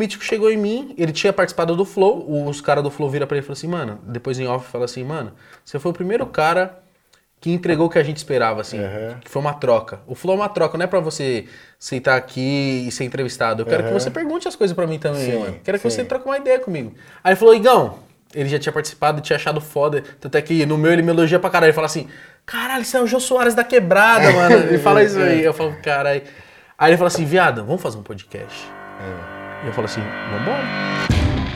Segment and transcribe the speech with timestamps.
[0.00, 3.36] Mítico chegou em mim, ele tinha participado do Flow, os caras do Flow viram pra
[3.36, 5.32] ele e falaram assim, mano, depois em off fala assim, mano,
[5.64, 6.78] você foi o primeiro cara
[7.40, 8.78] que entregou o que a gente esperava, assim,
[9.20, 9.98] que foi uma troca.
[10.06, 11.46] O Flow é uma troca, não é pra você
[11.80, 13.62] sentar aqui e ser entrevistado.
[13.62, 15.60] Eu quero que você pergunte as coisas pra mim também, Sim, mano.
[15.64, 15.96] Quero que sim.
[15.96, 16.94] você troque uma ideia comigo.
[17.24, 17.98] Aí ele falou, Igão,
[18.32, 21.40] ele já tinha participado, tinha achado foda, tanto é que no meu ele me elogia
[21.40, 22.06] pra caralho, ele fala assim,
[22.46, 24.54] caralho, você é o Jô Soares da quebrada, mano.
[24.70, 26.22] Ele fala isso aí, eu falo, caralho.
[26.78, 28.64] Aí ele fala assim, viado, vamos fazer um podcast.
[29.62, 30.02] E eu falo assim,
[30.32, 30.64] vambora.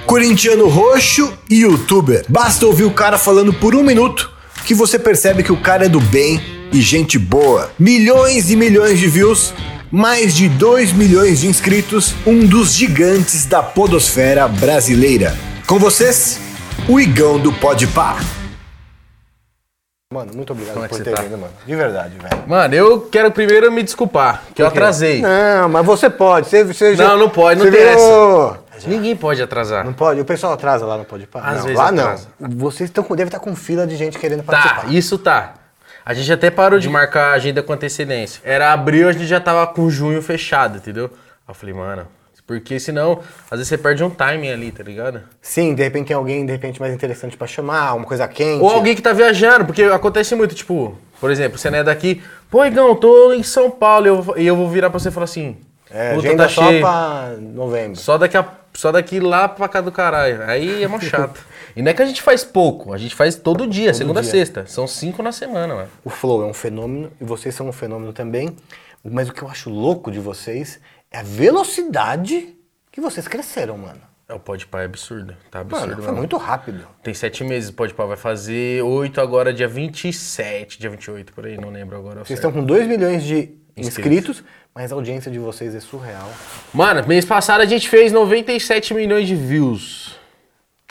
[0.06, 2.24] Corintiano roxo e youtuber.
[2.28, 4.30] Basta ouvir o cara falando por um minuto
[4.64, 6.40] que você percebe que o cara é do bem
[6.72, 7.70] e gente boa.
[7.78, 9.54] Milhões e milhões de views,
[9.90, 15.36] mais de 2 milhões de inscritos, um dos gigantes da podosfera brasileira.
[15.66, 16.40] Com vocês,
[16.88, 18.41] o Igão do Podpah.
[20.12, 21.22] Mano, muito obrigado Como é por ter tá?
[21.22, 21.52] vindo, mano.
[21.66, 22.42] De verdade, velho.
[22.46, 25.22] Mano, eu quero primeiro me desculpar, que eu atrasei.
[25.22, 26.48] Não, mas você pode.
[26.48, 29.84] Você, você já- Não, não pode, não você tem virou- Ninguém pode atrasar.
[29.84, 30.20] Não pode?
[30.20, 31.48] O pessoal atrasa lá, não pode parar?
[31.50, 32.28] Às não, vezes lá atrasa.
[32.38, 32.50] não.
[32.50, 34.92] Vocês estão com, devem estar com fila de gente querendo Tá, participar.
[34.92, 35.54] isso tá.
[36.04, 38.40] A gente até parou de marcar a agenda com antecedência.
[38.44, 41.04] Era abril, a gente já tava com junho fechado, entendeu?
[41.06, 42.06] Aí eu falei, mano,
[42.46, 45.22] porque senão, às vezes você perde um timing ali, tá ligado?
[45.40, 48.62] Sim, de repente tem alguém, de repente, mais interessante pra chamar, uma coisa quente.
[48.62, 52.22] Ou alguém que tá viajando, porque acontece muito, tipo, por exemplo, você não é daqui,
[52.50, 54.98] pô, Igão, eu tô em São Paulo, e eu, vou- e eu vou virar pra
[54.98, 55.56] você e falar assim,
[55.90, 56.80] É, puta, tá só cheio.
[56.80, 57.96] pra novembro.
[57.98, 60.42] Só daqui, a- só daqui lá pra cá do caralho.
[60.44, 61.40] Aí é mó chato.
[61.76, 64.22] e não é que a gente faz pouco, a gente faz todo dia, segunda a
[64.22, 64.30] dia.
[64.32, 64.64] sexta.
[64.66, 65.88] São cinco na semana, mano.
[66.04, 68.56] O Flow é um fenômeno e vocês são um fenômeno também.
[69.04, 70.78] Mas o que eu acho louco de vocês
[71.12, 72.56] é a velocidade
[72.90, 74.00] que vocês cresceram, mano.
[74.28, 75.36] É, o Pode é absurdo.
[75.50, 75.88] Tá absurdo.
[75.88, 76.18] Mano, foi mesmo.
[76.18, 76.86] muito rápido.
[77.02, 81.46] Tem sete meses, o Pode Pá vai fazer oito agora, dia 27, dia 28, por
[81.46, 82.24] aí, não lembro agora.
[82.24, 82.48] Vocês certo.
[82.48, 84.38] estão com 2 milhões de Inscritos.
[84.38, 86.30] inscritos, mas a audiência de vocês é surreal.
[86.72, 90.18] Mano, mês passado a gente fez 97 milhões de views.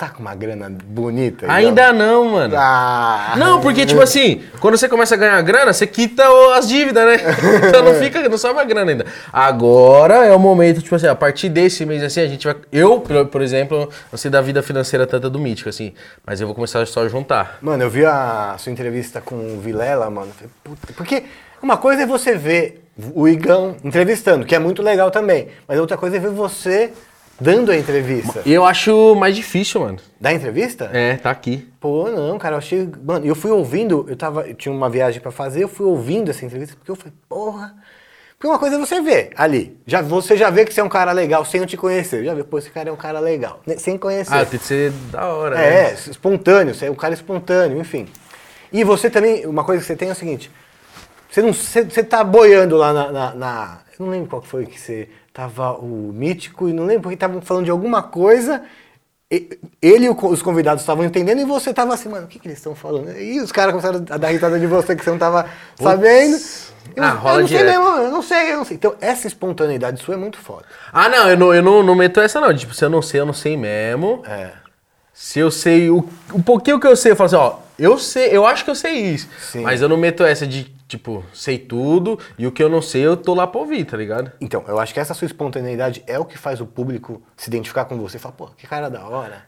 [0.01, 1.45] Tá com uma grana bonita.
[1.45, 1.55] Igão?
[1.55, 2.55] Ainda não, mano.
[2.57, 6.23] Ah, Não, porque, tipo assim, quando você começa a ganhar grana, você quita
[6.57, 7.17] as dívidas, né?
[7.69, 9.05] Então não fica, não sobe a grana ainda.
[9.31, 12.55] Agora é o momento, tipo assim, a partir desse mês, assim, a gente vai.
[12.71, 15.93] Eu, por, exemplo, não sei da vida financeira tanta do Mítico, assim,
[16.25, 17.59] mas eu vou começar só a juntar.
[17.61, 20.31] Mano, eu vi a sua entrevista com o Vilela, mano.
[20.33, 21.25] falei, puta, Porque
[21.61, 22.83] uma coisa é você ver
[23.13, 25.49] o Igão entrevistando, que é muito legal também.
[25.67, 26.91] Mas outra coisa é ver você
[27.41, 28.41] dando a entrevista.
[28.45, 29.97] Eu acho mais difícil, mano.
[30.19, 30.89] Da entrevista?
[30.93, 31.67] É, tá aqui.
[31.79, 32.87] Pô, não, cara, eu achei.
[33.03, 34.47] Mano, eu fui ouvindo, eu tava.
[34.47, 37.75] Eu tinha uma viagem pra fazer, eu fui ouvindo essa entrevista, porque eu falei, porra.
[38.37, 39.77] Porque uma coisa é você ver ali.
[39.85, 42.23] Já, você já vê que você é um cara legal sem eu te conhecer.
[42.25, 43.59] Já vê, pô, esse cara é um cara legal.
[43.67, 44.33] né, Sem conhecer.
[44.33, 45.93] Ah, tem que ser da hora, É, né?
[45.93, 48.07] espontâneo, você é um cara espontâneo, enfim.
[48.73, 50.49] E você também, uma coisa que você tem é o seguinte:
[51.29, 54.65] você não você, você tá boiando lá na, na- na- Eu não lembro qual foi
[54.65, 55.07] que você.
[55.33, 58.63] Tava o mítico e não lembro porque estavam falando de alguma coisa.
[59.31, 62.37] e- Ele e o os convidados estavam entendendo e você tava assim, mano, o que,
[62.37, 63.11] que eles estão falando?
[63.17, 65.45] E os caras começaram a dar risada de você que você não tava
[65.81, 66.37] sabendo.
[66.95, 68.75] Eu, Ah, rola eu não sei mesmo, eu não sei, eu não sei.
[68.75, 70.65] Então, essa espontaneidade sua é muito foda.
[70.91, 72.53] Ah, não, eu não, eu não, não meto essa, não.
[72.53, 74.21] Tipo, se eu não sei, eu não sei mesmo.
[74.27, 74.49] É.
[75.13, 78.29] Se eu sei o, um pouquinho que eu sei, eu falo assim, ó, eu sei,
[78.35, 79.27] eu acho que eu sei isso.
[79.39, 79.61] Sim.
[79.61, 83.05] Mas eu não meto essa de, tipo, sei tudo e o que eu não sei,
[83.05, 84.31] eu tô lá pra ouvir, tá ligado?
[84.39, 87.85] Então, eu acho que essa sua espontaneidade é o que faz o público se identificar
[87.85, 88.19] com você.
[88.19, 89.43] Fala, pô, que cara da hora.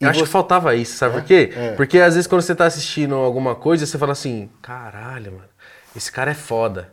[0.00, 1.52] E Eu acho que faltava isso, sabe por quê?
[1.56, 1.72] É.
[1.72, 5.48] Porque às vezes quando você tá assistindo alguma coisa, você fala assim, caralho, mano,
[5.96, 6.92] esse cara é foda.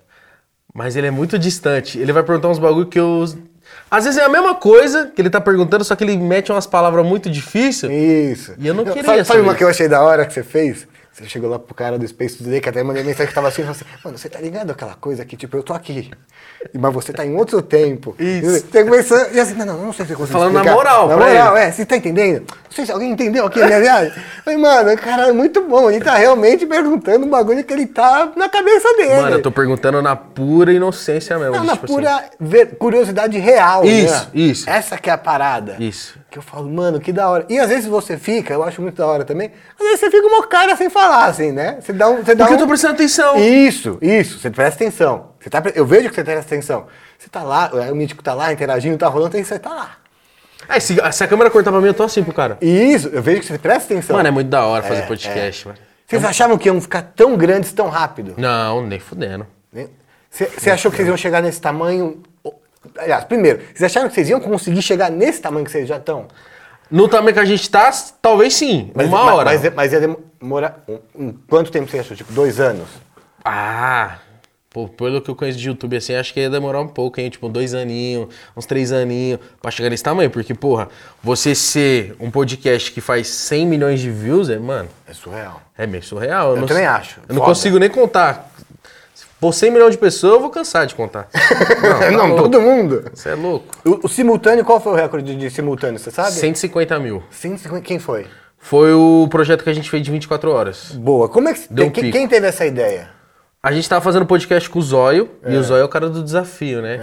[0.74, 2.00] Mas ele é muito distante.
[2.00, 3.26] Ele vai perguntar uns bagulho que eu.
[3.90, 6.66] Às vezes é a mesma coisa que ele tá perguntando, só que ele mete umas
[6.66, 7.92] palavras muito difíceis.
[7.92, 8.54] Isso.
[8.58, 10.88] E eu não queria Sabe, sabe uma que eu achei da hora que você fez?
[11.22, 13.62] Você chegou lá pro cara do Space Today, que até mandei mensagem que tava assim,
[13.62, 16.09] e falou assim, mano, você tá ligado aquela coisa que, tipo, eu tô aqui,
[16.74, 18.16] mas você tá em outro tempo.
[18.18, 18.66] Isso.
[18.72, 20.76] Você começou, e assim, não, não, não sei se eu consigo Falando na explicar.
[20.76, 21.66] moral Na moral, ele.
[21.68, 22.42] é, você tá entendendo?
[22.50, 24.14] Não sei se alguém entendeu aqui a minha viagem.
[24.44, 28.32] Falei, mano, cara, é muito bom, ele tá realmente perguntando um bagulho que ele tá
[28.36, 29.22] na cabeça dele.
[29.22, 31.53] Mano, eu tô perguntando na pura inocência mesmo.
[31.56, 34.28] Não, de, na tipo assim, pura ver- curiosidade real, Isso, né?
[34.34, 34.70] isso.
[34.70, 35.76] Essa que é a parada.
[35.80, 36.20] Isso.
[36.31, 37.46] Que eu falo, mano, que da hora.
[37.50, 40.26] E às vezes você fica, eu acho muito da hora também, às vezes você fica
[40.26, 41.78] uma cara sem falar, assim, né?
[41.82, 42.23] Você dá um.
[42.23, 42.61] Você dá Porque eu um...
[42.61, 43.38] tô prestando atenção.
[43.38, 45.32] Isso, isso, você presta atenção.
[45.41, 46.88] Você tá, eu vejo que você presta atenção.
[47.20, 49.97] Você tá lá, o mítico tá lá, interagindo, tá rolando, você tá lá.
[50.70, 52.58] É, se, se a câmera cortar pra mim, eu tô assim pro cara.
[52.61, 54.16] Isso, eu vejo que você presta atenção.
[54.16, 55.79] Mano, é muito da hora fazer É, podcast, mano.
[56.08, 58.35] Vocês achavam que iam ficar tão grandes tão rápido?
[58.38, 59.46] Não, nem fudendo.
[60.29, 62.23] Você você achou que vocês iam chegar nesse tamanho?
[62.97, 66.28] Aliás, primeiro, vocês acharam que vocês iam conseguir chegar nesse tamanho que vocês já estão?
[66.89, 67.91] No tamanho que a gente tá,
[68.22, 68.91] talvez sim.
[68.93, 69.45] uma mas, hora.
[69.45, 70.83] Mas, mas ia demorar.
[71.16, 72.17] um- quanto tempo você achou?
[72.17, 72.87] Tipo, dois anos?
[73.45, 74.17] Ah,
[74.73, 77.29] Pô, pelo que eu conheço de YouTube, assim, acho que ia demorar um pouco, hein?
[77.29, 80.29] Tipo, dois aninhos, uns três aninhos, pra chegar nesse tamanho.
[80.29, 80.87] Porque, porra,
[81.22, 85.61] você ser um podcast que faz 100 milhões de views, é, mano, É surreal.
[85.78, 86.51] é meio surreal.
[86.51, 87.19] Eu não também acho.
[87.28, 87.47] Eu não Foda.
[87.47, 88.49] consigo nem contar.
[89.41, 91.28] Por 100 milhões de pessoas, eu vou cansar de contar.
[91.82, 92.43] Não, tá Não, louco.
[92.43, 93.03] todo mundo.
[93.14, 93.66] Você é louco.
[93.84, 96.32] O, o simultâneo, qual foi o recorde de simultâneo, você sabe?
[96.32, 97.23] 150 mil.
[97.32, 97.82] 150.
[97.84, 98.28] Quem foi?
[98.59, 100.91] Foi o projeto que a gente fez de 24 horas.
[100.93, 101.28] Boa.
[101.28, 101.61] Como é que.
[101.72, 103.09] Deu um quem, teve essa ideia?
[103.64, 106.23] A gente tava fazendo podcast com o Zóio, e o Zóio é o cara do
[106.23, 106.99] desafio, né?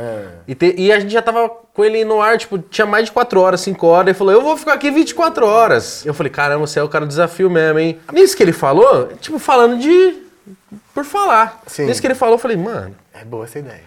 [0.46, 3.12] E, te- e a gente já tava com ele no ar, tipo, tinha mais de
[3.12, 4.08] 4 horas, 5 horas.
[4.08, 6.04] Ele falou, eu vou ficar aqui 24 horas.
[6.04, 7.98] Eu falei, caramba, você é o cara do desafio mesmo, hein?
[8.12, 10.27] Nisso que ele falou, tipo, falando de.
[10.94, 11.62] Por falar.
[11.66, 11.86] Sim.
[11.86, 13.84] Nisso que ele falou, eu falei, mano, É boa essa ideia.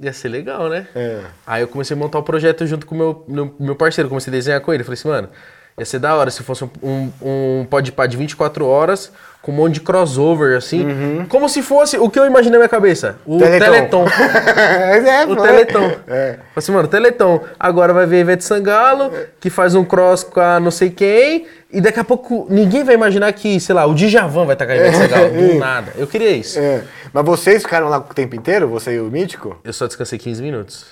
[0.00, 0.86] ia ser legal, né?
[0.94, 1.24] É.
[1.46, 4.30] Aí eu comecei a montar o projeto junto com o meu, meu, meu parceiro, comecei
[4.30, 4.84] a desenhar com ele.
[4.84, 5.28] Falei assim, mano,
[5.78, 9.12] ia ser da hora se fosse um, um, um podpah de 24 horas,
[9.42, 11.24] com um monte de crossover, assim.
[11.28, 13.16] Como se fosse o que eu imaginei na minha cabeça.
[13.24, 14.06] O Teleton.
[14.10, 15.48] é, O foi.
[15.48, 15.84] Teleton.
[16.08, 16.32] É.
[16.32, 17.44] Falei assim, mano, Teleton.
[17.60, 21.80] Agora vai ver Ivete Sangalo, que faz um cross com a não sei quem, e
[21.80, 24.76] daqui a pouco ninguém vai imaginar que, sei lá, o Djavan vai estar com a
[24.76, 25.30] Ivete Sangalo.
[25.30, 25.92] Do nada.
[25.96, 26.58] Eu queria isso.
[26.58, 26.82] É.
[27.12, 29.60] Mas vocês ficaram lá o tempo inteiro, você e o Mítico?
[29.62, 30.86] Eu só descansei 15 minutos.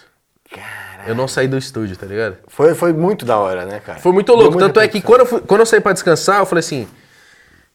[1.07, 2.37] Eu não saí do estúdio, tá ligado?
[2.49, 3.99] Foi, foi muito da hora, né, cara?
[3.99, 4.59] Foi muito louco.
[4.59, 6.89] Tanto é que quando eu, fui- quando eu saí pra descansar, eu falei assim: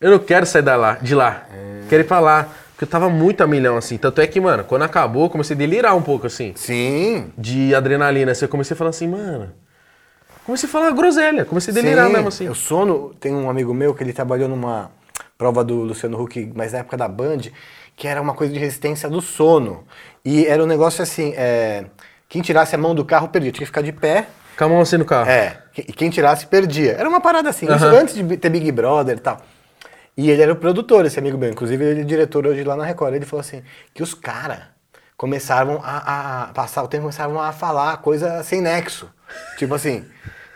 [0.02, 1.46] eu não quero sair da lá, de lá.
[1.88, 2.48] Quero ir pra lá.
[2.72, 3.98] Porque eu tava muito a milhão, assim.
[3.98, 6.54] Tanto é que, mano, quando acabou, eu comecei a delirar um pouco, assim.
[6.56, 7.30] Sim.
[7.38, 8.32] De adrenalina.
[8.32, 9.52] Assim, eu comecei a falar assim, mano.
[10.46, 11.44] Comecei a falar groselha.
[11.44, 12.14] Comecei a delirar Sim.
[12.14, 12.48] mesmo, assim.
[12.48, 14.90] O sono, tem um amigo meu que ele trabalhou numa
[15.38, 17.40] prova do Luciano Huck, mas na época da Band,
[17.98, 19.84] que era uma coisa de resistência do sono.
[20.24, 21.84] E era um negócio assim, é,
[22.30, 24.28] quem tirasse a mão do carro perdia, tinha que ficar de pé.
[24.58, 25.30] Com a mão assim no carro.
[25.30, 26.94] É, que- e quem tirasse perdia.
[26.94, 29.42] Era uma parada assim, isso antes de ter Big Brother e tal.
[30.16, 31.50] E ele era o produtor, esse amigo meu.
[31.50, 33.14] Inclusive, ele é diretor hoje lá na Record.
[33.16, 34.60] Ele falou assim, que os caras
[35.16, 39.10] começaram a, a passar o tempo, começavam a falar coisa sem nexo.
[39.58, 40.06] Tipo assim,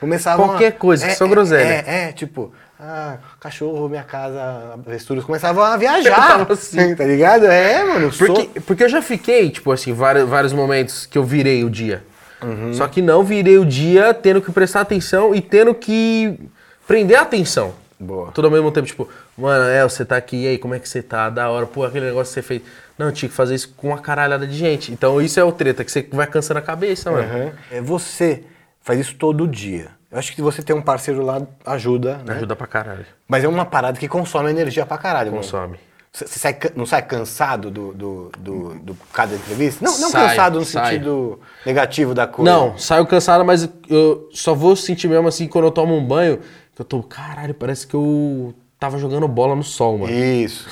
[0.02, 1.84] começavam Qualquer a, coisa, que é, só é, groselha.
[1.88, 2.54] É, é, tipo,
[2.86, 5.24] ah, cachorro, minha casa, avestruz.
[5.24, 6.94] Começavam a viajar, assim.
[6.96, 7.46] tá ligado?
[7.46, 8.12] É, mano.
[8.12, 12.04] Porque, porque eu já fiquei, tipo assim, vários, vários momentos que eu virei o dia.
[12.42, 12.74] Uhum.
[12.74, 16.38] Só que não virei o dia tendo que prestar atenção e tendo que
[16.86, 17.74] prender a atenção.
[17.98, 18.32] Boa.
[18.34, 19.08] Tudo ao mesmo tempo, tipo,
[19.38, 21.30] mano, é, você tá aqui, e aí, como é que você tá?
[21.30, 22.62] Da hora, pô, aquele negócio que você fez.
[22.98, 24.92] Não, tinha que fazer isso com uma caralhada de gente.
[24.92, 27.34] Então isso é o treta, que você vai cansando a cabeça, mano.
[27.34, 27.52] Uhum.
[27.72, 28.44] É, você
[28.82, 29.88] faz isso todo dia.
[30.13, 32.36] Eu acho que você ter um parceiro lá ajuda, né?
[32.36, 33.04] Ajuda pra caralho.
[33.27, 35.31] Mas é uma parada que consome energia pra caralho.
[35.31, 35.80] Consome.
[36.12, 39.83] Você sai não sai cansado do, do, do, do cada entrevista?
[39.83, 40.86] Não, não Saio, cansado no saio.
[40.86, 42.51] sentido negativo da coisa.
[42.51, 46.38] Não, saio cansado, mas eu só vou sentir mesmo assim quando eu tomo um banho,
[46.75, 50.13] que eu tô, caralho, parece que eu tava jogando bola no sol, mano.
[50.13, 50.69] Isso.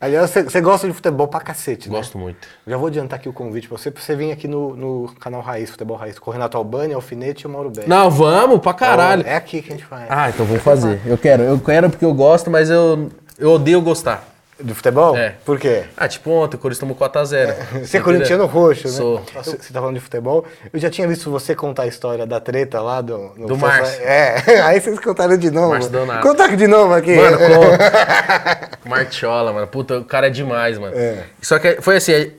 [0.00, 1.96] Aliás, você, gosta de futebol pra cacete, né?
[1.96, 2.46] Gosto muito.
[2.66, 5.40] Já vou adiantar aqui o convite pra você, pra você vir aqui no, no canal
[5.40, 7.88] Raiz, Futebol Raiz, com o Renato Albani, Alfinete e o Mauro Belli.
[7.88, 9.26] Não, vamos pra caralho.
[9.26, 10.06] É aqui que a gente faz.
[10.10, 11.00] Ah, então vamos fazer.
[11.06, 14.35] Eu quero, eu quero porque eu gosto, mas eu, eu odeio gostar.
[14.58, 15.14] Do futebol?
[15.16, 15.34] É.
[15.44, 15.84] Por quê?
[15.94, 17.54] Ah, tipo ontem, o Corinthians tomou 4x0.
[17.84, 18.94] Você é corintiano roxo, né?
[18.94, 19.22] Sou.
[19.34, 20.46] Você você tá falando de futebol.
[20.72, 23.32] Eu já tinha visto você contar a história da treta lá do...
[23.36, 24.02] no- Do Márcio.
[24.02, 25.70] É, aí vocês contaram de novo.
[25.70, 26.22] Márcio Donato.
[26.26, 27.14] Conta de novo aqui.
[27.14, 27.36] Mano,
[28.82, 28.88] com...
[28.88, 29.66] Martiola, mano.
[29.66, 30.96] Puta, o cara é demais, mano.
[30.96, 31.24] É.
[31.42, 32.30] Só que foi assim, é,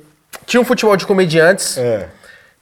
[0.45, 2.07] tinha um futebol de comediantes É.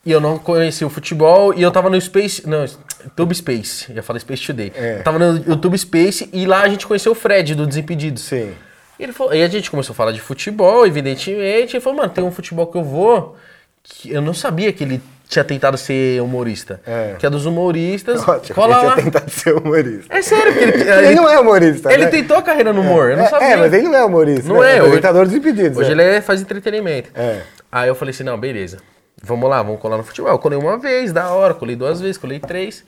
[0.05, 2.65] e eu não conhecia o futebol e eu tava no Space, não,
[3.05, 4.73] YouTube Space, ia falar Space Today.
[4.75, 4.97] É.
[4.99, 8.23] Eu tava no YouTube Space e lá a gente conheceu o Fred do Desimpedidos.
[8.23, 8.53] Sim.
[8.99, 11.75] E ele falou, e a gente começou a falar de futebol, evidentemente.
[11.75, 13.35] Ele falou, mano, tem um futebol que eu vou.
[13.83, 16.81] Que eu não sabia que ele tinha tentado ser humorista.
[16.85, 17.15] É.
[17.17, 18.27] Que é dos humoristas.
[18.27, 18.55] Ótimo.
[18.55, 18.93] Cola Ele lá.
[18.93, 20.15] tinha tentado ser humorista.
[20.15, 22.11] É sério, porque ele, Ele, não é humorista, Ele né?
[22.11, 23.47] tentou a carreira no humor, eu não é, sabia.
[23.47, 24.47] É, mas ele não é humorista.
[24.47, 24.75] Não né?
[24.75, 25.77] é, apresentador dos impedidos.
[25.77, 25.91] Hoje é.
[25.91, 27.09] ele é- faz entretenimento.
[27.15, 27.41] É.
[27.71, 28.77] Aí eu falei assim, não, beleza.
[29.21, 30.31] Vamos lá, vamos colar no futebol.
[30.31, 32.83] Eu colei uma vez, da hora, colei duas vezes, colei três.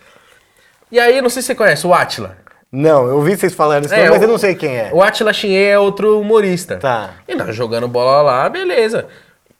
[0.91, 2.37] E aí, não sei se você conhece o Atila.
[2.71, 4.89] Não, eu ouvi vocês falarem isso, É, mas o- eu não sei quem é.
[4.93, 6.77] O Atila Chinhê é outro humorista.
[6.77, 7.11] Tá.
[7.27, 9.05] E nós jogando bola lá, beleza.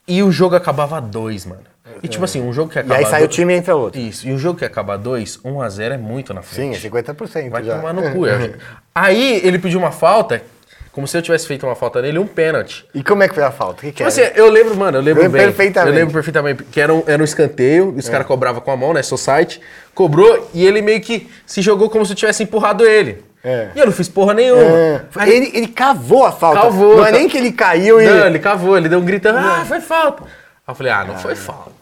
[0.07, 1.61] E o jogo acabava dois, mano.
[2.03, 3.75] E tipo assim, um jogo que E acaba aí sai o dois- time e entra
[3.75, 3.99] outro.
[3.99, 6.77] Isso, e um jogo que acaba 2, 1 a 0 é muito na Sim, frente.
[6.77, 7.75] é 50% Vai já.
[7.77, 8.27] tomar no cu.
[8.27, 8.53] é.
[8.93, 10.43] Aí ele pediu uma falta,
[10.98, 12.84] como se eu tivesse feito uma falta nele, um pênalti.
[12.92, 13.74] E como é que foi a falta?
[13.74, 14.10] O que, que Tipo era?
[14.10, 15.46] assim, eu lembro, mano, eu lembro Lembro bem.
[15.48, 15.94] perfeitamente.
[15.94, 16.63] Eu lembro perfeitamente.
[16.63, 19.04] Que era um, era um escanteio, os caras cobravam com a mão, né?
[19.04, 19.62] Society.
[19.94, 23.24] Cobrou e ele meio que se jogou como se eu tivesse empurrado ele.
[23.44, 23.68] É.
[23.75, 24.63] E eu não fiz porra nenhuma.
[24.63, 25.01] É.
[25.18, 26.62] Aí- Ele, ele cavou a falta.
[26.62, 28.06] Cavou, Não é ca- nem que ele caiu e.
[28.08, 30.24] Não, ele cavou, ele deu um grito, ah, foi falta.
[30.24, 30.30] Aí
[30.72, 31.76] eu falei, ah, não foi falta.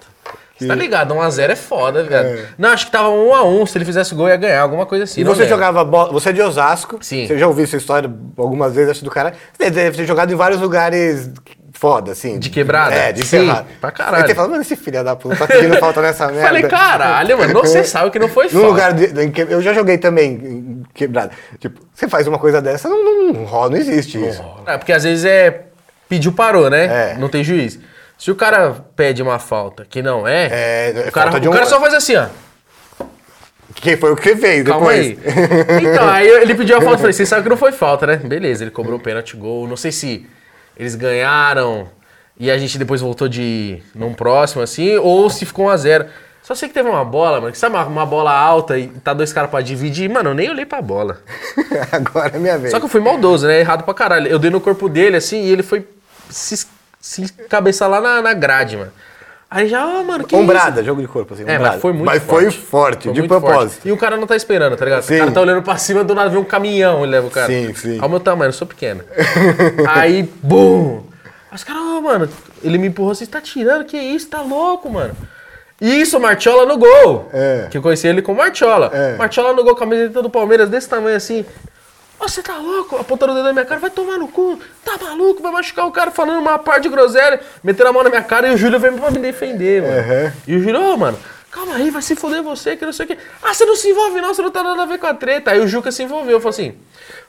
[0.57, 2.47] Você tá ligado, 1x0 é foda, velho.
[2.57, 5.19] Não, acho que tava 1x1, se ele fizesse gol ia ganhar, alguma coisa assim.
[5.19, 5.21] É.
[5.21, 5.55] E não você lembro.
[5.57, 6.13] jogava bola.
[6.13, 6.97] Você é de Osasco.
[7.01, 7.27] Sim.
[7.27, 9.33] Você já ouviu essa história algumas vezes, acho do cara.
[9.53, 11.29] Você deve ter jogado em vários lugares
[11.73, 12.39] foda, assim.
[12.39, 12.95] De quebrada?
[12.95, 13.65] É, de Sim, ferrada.
[13.81, 14.23] pra caralho.
[14.23, 16.41] Aí você fala, mano, esse filho da puta tá pedindo falta nessa merda.
[16.47, 18.67] Falei, caralho, mano, não você sabe que não foi No falta.
[18.67, 19.11] lugar de,
[19.51, 21.31] Eu já joguei também em quebrada.
[21.59, 24.41] Tipo, você faz uma coisa dessa, não, não, não rola, não existe isso.
[24.65, 25.63] É, porque às vezes é.
[26.07, 26.85] Pediu, parou, né?
[27.13, 27.17] É.
[27.17, 27.77] Não tem juiz.
[28.17, 31.51] Se o cara pede uma falta que não é, É, é o cara, o um-
[31.53, 32.27] cara só faz assim, ó.
[33.75, 35.05] Que foi o que fez Calma depois.
[35.05, 35.85] aí.
[35.85, 38.15] Então, aí ele pediu a falta, eu falei, vocês sabem que não foi falta, né?
[38.15, 39.67] Beleza, ele cobrou o pênalti gol.
[39.67, 40.25] Não sei se
[40.77, 41.89] eles ganharam
[42.39, 46.05] e a gente depois voltou de num próximo, assim, ou se ficou 1 a 0
[46.41, 49.13] Só sei que teve uma bola, mano, que sabe uma, uma bola alta e tá
[49.13, 50.09] dois caras pra dividir?
[50.09, 51.19] Mano, eu nem olhei pra bola.
[51.91, 52.71] Agora é minha vez.
[52.71, 53.59] Só que eu fui maldoso, né?
[53.59, 54.27] Errado pra caralho.
[54.27, 55.85] Eu dei no corpo dele, assim, e ele foi
[56.29, 56.65] se,
[57.05, 58.91] se cabeçar lá na, na grade, mano.
[59.47, 61.43] Aí já, ó, mano, que Ombrada, jogo de corpo, assim.
[61.43, 61.73] É, ombrada.
[61.73, 62.43] mas foi muito Mas forte.
[62.43, 63.73] foi forte, Foi de propósito.
[63.73, 63.87] forte.
[63.87, 65.03] E o cara não tá esperando, tá ligado?
[65.03, 65.15] Sim.
[65.15, 67.45] O cara tá olhando pra cima, do nada vem um caminhão e leva o cara.
[67.47, 67.99] Sim, sim.
[68.01, 69.03] Ao meu tamanho, eu sou pequeno.
[69.87, 71.03] Aí, bum!
[71.53, 72.27] Os caras, ô, mano,
[72.63, 75.15] ele me empurrou assim, tá tirando, que isso, tá louco, mano.
[75.79, 77.29] Isso, Martiola no gol.
[77.31, 77.67] É.
[77.69, 78.89] Que eu conheci ele como Martiola.
[78.91, 79.15] É.
[79.15, 81.45] Martiola no gol, camiseta do Palmeiras desse tamanho assim.
[82.19, 82.95] Ô, você tá louco?
[82.97, 84.59] Apontando o dedo na minha cara, vai tomar no cu.
[84.83, 87.39] Tá maluco, vai machucar o cara falando uma parte de groselha.
[87.63, 89.95] Meteram a mão na minha cara e o Júlio veio pra me defender, mano.
[89.95, 90.31] Uhum.
[90.47, 91.17] E o Júlio, ô, mano,
[91.51, 93.17] calma aí, vai se foder você, que não sei o quê.
[93.43, 95.51] Ah, você não se envolve não, você não tá nada a ver com a treta.
[95.51, 96.75] Aí o Juca se envolveu, falou assim,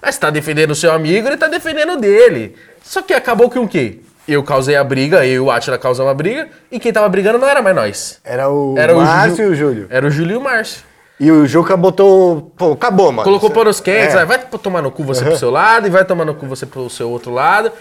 [0.01, 2.57] mas você tá defendendo o seu amigo, ele tá defendendo dele.
[2.83, 4.01] Só que acabou que o quê?
[4.29, 7.39] Eu causei a briga, eu e o Atila causamos a briga, e quem tava brigando
[7.39, 8.21] não era mais nós.
[8.25, 9.87] Era o Era o Márcio e o Júlio.
[9.89, 10.83] Era o Júlio e o Márcio.
[11.19, 12.53] E o Juca botou.
[12.57, 13.25] Pô, acabou, mano.
[13.25, 14.25] Colocou panos quentes, É.
[14.25, 16.91] vai tomar no cu você pro seu lado, e vai tomar no cu você pro
[16.91, 17.73] seu outro lado.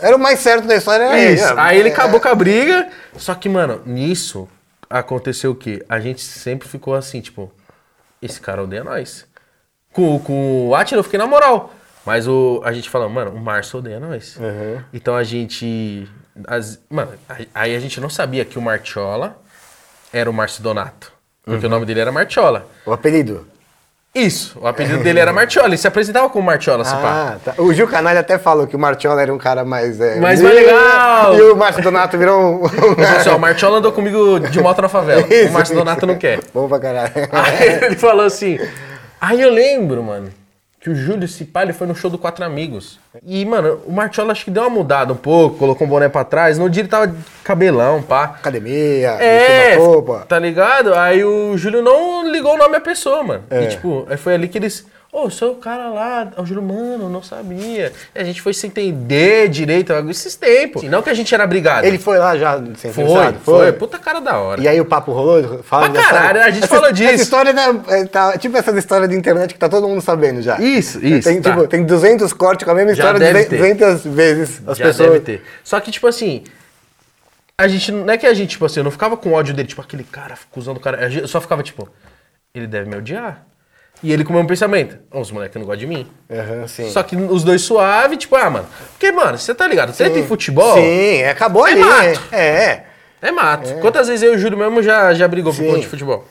[0.00, 1.04] Era o mais certo da história.
[1.04, 1.44] Era Isso.
[1.44, 1.60] ele.
[1.60, 2.88] Aí ele acabou com a briga.
[3.16, 4.48] Só que, mano, nisso
[4.88, 5.84] aconteceu o quê?
[5.88, 7.50] A gente sempre ficou assim, tipo,
[8.22, 9.26] esse cara odeia nós.
[9.92, 11.72] Com, com o Atila eu fiquei na moral.
[12.06, 14.38] Mas o, a gente fala, mano, o Márcio odeia nós.
[14.94, 16.08] Então a gente.
[16.46, 17.10] as- mano,
[17.54, 19.36] aí a gente não sabia que o Martiola
[20.12, 21.12] era o Márcio Donato.
[21.48, 22.66] Porque o nome dele era Martiola.
[22.86, 23.46] O apelido.
[24.14, 25.68] Isso, o apelido dele era Martiola.
[25.68, 27.36] Ele se apresentava como Martiola, se pá.
[27.36, 27.62] Ah, tá.
[27.62, 30.00] O Gil Canalha até falou que o Martiola era um cara mais.
[30.00, 31.36] É, Mais- mais legal.
[31.36, 32.64] E o Márcio Donato virou um.
[33.18, 35.20] Assim, ó, o Martiola andou comigo de moto na favela.
[35.32, 35.50] Isso.
[35.50, 36.40] O Márcio Donato não quer.
[36.54, 37.12] Bom pra caralho.
[37.30, 38.58] Aí ele falou assim.
[39.20, 40.30] Aí eu lembro, mano,
[40.80, 43.00] que o Júlio, pai, ele foi no show do Quatro Amigos.
[43.26, 46.22] E, mano, o Martiola acho que deu uma mudada um pouco, colocou um boné pra
[46.24, 46.56] trás.
[46.56, 48.24] No dia ele tava de cabelão, pá.
[48.24, 50.24] Academia, É, roupa.
[50.28, 50.94] tá ligado?
[50.94, 53.42] Aí o Júlio não ligou o nome à pessoa, mano.
[53.50, 53.64] É.
[53.64, 54.86] E, tipo, aí foi ali que eles.
[55.10, 56.30] Ô, sou o cara lá.
[56.36, 57.92] O Júlio, mano, não sabia.
[58.14, 60.82] E a gente foi se entender direito esses tempos.
[60.82, 61.86] Não que a gente era brigado.
[61.86, 63.38] Ele foi lá já sem foi, pensado?
[63.40, 64.60] foi, Puta cara da hora.
[64.60, 65.62] E aí o papo rolou?
[65.62, 67.10] Fala Pra caralho, a gente essa, falou disso.
[67.10, 70.42] Essa história né, é, tá, tipo essas histórias de internet que tá todo mundo sabendo
[70.42, 70.60] já.
[70.60, 71.52] Isso, isso, Tem, tá.
[71.52, 75.10] tipo, tem 200 cortes com a mesma Já história deve 200 vezes as Já pessoas.
[75.10, 75.42] deve ter.
[75.64, 76.44] Só que, tipo assim,
[77.56, 79.68] a gente, não é que a gente, tipo assim, eu não ficava com ódio dele,
[79.68, 81.10] tipo, aquele cara, cuzão do cara.
[81.10, 81.88] Eu só ficava, tipo,
[82.54, 83.47] ele deve me odiar.
[84.02, 86.06] E ele com o mesmo pensamento, "Ó, os moleques não gostam de mim.
[86.30, 86.90] Aham, sim.
[86.90, 88.66] Só que os dois suave, tipo, ah, mano.
[88.92, 89.92] Porque, mano, você tá ligado?
[89.96, 91.80] Treta em futebol Sim, é, acabou É ali.
[91.80, 92.20] mato.
[92.30, 92.38] É.
[92.46, 92.84] é.
[93.22, 93.74] é mato.
[93.80, 95.66] Quantas vezes eu e o Júlio mesmo já, já brigou por Sim.
[95.68, 96.24] conta de futebol?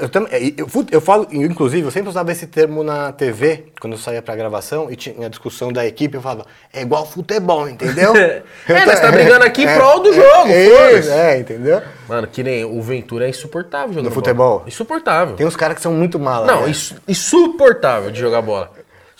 [0.00, 3.94] Eu, também, é, eu, eu falo, inclusive, eu sempre usava esse termo na TV, quando
[3.94, 7.66] eu saía pra gravação, e tinha a discussão da equipe, eu falava, é igual futebol,
[7.68, 8.12] entendeu?
[8.68, 11.10] É, nós tá brigando aqui em prol do jogo, É, foda-se.
[11.10, 11.82] é, entendeu?
[12.08, 14.58] Mano, que nem o Ventura é insuportável jogando No futebol?
[14.58, 14.68] bola.
[14.68, 15.34] Insuportável.
[15.36, 16.46] Tem uns caras que são muito malas.
[16.46, 16.70] Não, né?
[16.70, 18.70] insu- insuportável de jogar bola.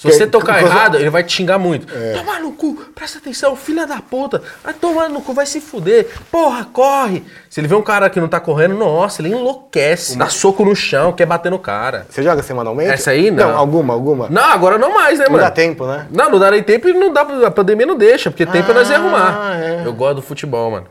[0.00, 1.87] Se Que- você tocar errado, ele vai te xingar muito.
[2.16, 4.40] Tomar no cu, presta atenção, filha da puta.
[4.64, 6.09] Vai tomar no cu, vai se fuder.
[6.33, 7.23] Porra, corre.
[7.50, 10.16] Se ele vê um cara que não tá correndo, nossa, ele enlouquece.
[10.16, 12.07] Dá soco no chão, quer bater no cara.
[12.09, 12.90] Você joga semanalmente?
[12.92, 13.50] Essa aí, não.
[13.50, 14.26] Não, alguma, alguma.
[14.30, 15.45] Não, agora não mais, né, Não mano?
[15.45, 16.07] dá tempo, né?
[16.11, 18.88] Não, não dá nem tempo e não dá, a pandemia não deixa, porque tempo nós
[18.88, 19.61] ia arrumar.
[19.62, 19.83] é.
[19.85, 20.87] Eu gosto do futebol, mano.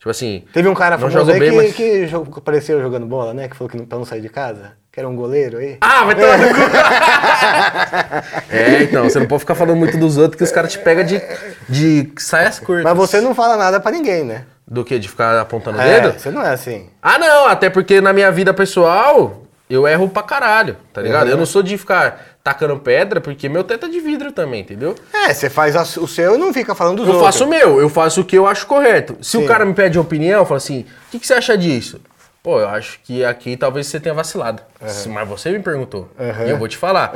[0.00, 0.42] Tipo assim.
[0.52, 3.48] Teve um cara famoso aí bem, que, mas- que apareceu jogando bola, né?
[3.48, 4.72] Que falou que não, pra não sair de casa.
[4.90, 5.76] Que era um goleiro aí.
[5.80, 6.60] Ah, vai tomar no cu.
[8.50, 11.04] é, então, você não pode ficar falando muito dos outros que os caras te pegam
[11.04, 11.20] de,
[11.68, 12.84] de saias curtas.
[12.84, 14.44] Mas você não fala nada pra ninguém, né?
[14.66, 14.98] Do que?
[14.98, 16.18] De ficar apontando o É, dedo?
[16.18, 16.88] você não é assim.
[17.02, 21.26] Ah, não, até porque na minha vida pessoal, eu erro pra caralho, tá ligado?
[21.26, 21.30] Uhum.
[21.32, 24.94] Eu não sou de ficar tacando pedra, porque meu teto é de vidro também, entendeu?
[25.12, 27.34] É, você faz o seu e não fica falando dos Eu outros.
[27.34, 29.16] faço o meu, eu faço o que eu acho correto.
[29.20, 29.44] Se Sim.
[29.44, 32.00] o cara me pede opinião, eu falo assim, o que, que você acha disso?
[32.42, 34.62] Pô, eu acho que aqui talvez você tenha vacilado.
[35.08, 36.08] Mas você me perguntou.
[36.46, 37.12] E eu vou te falar.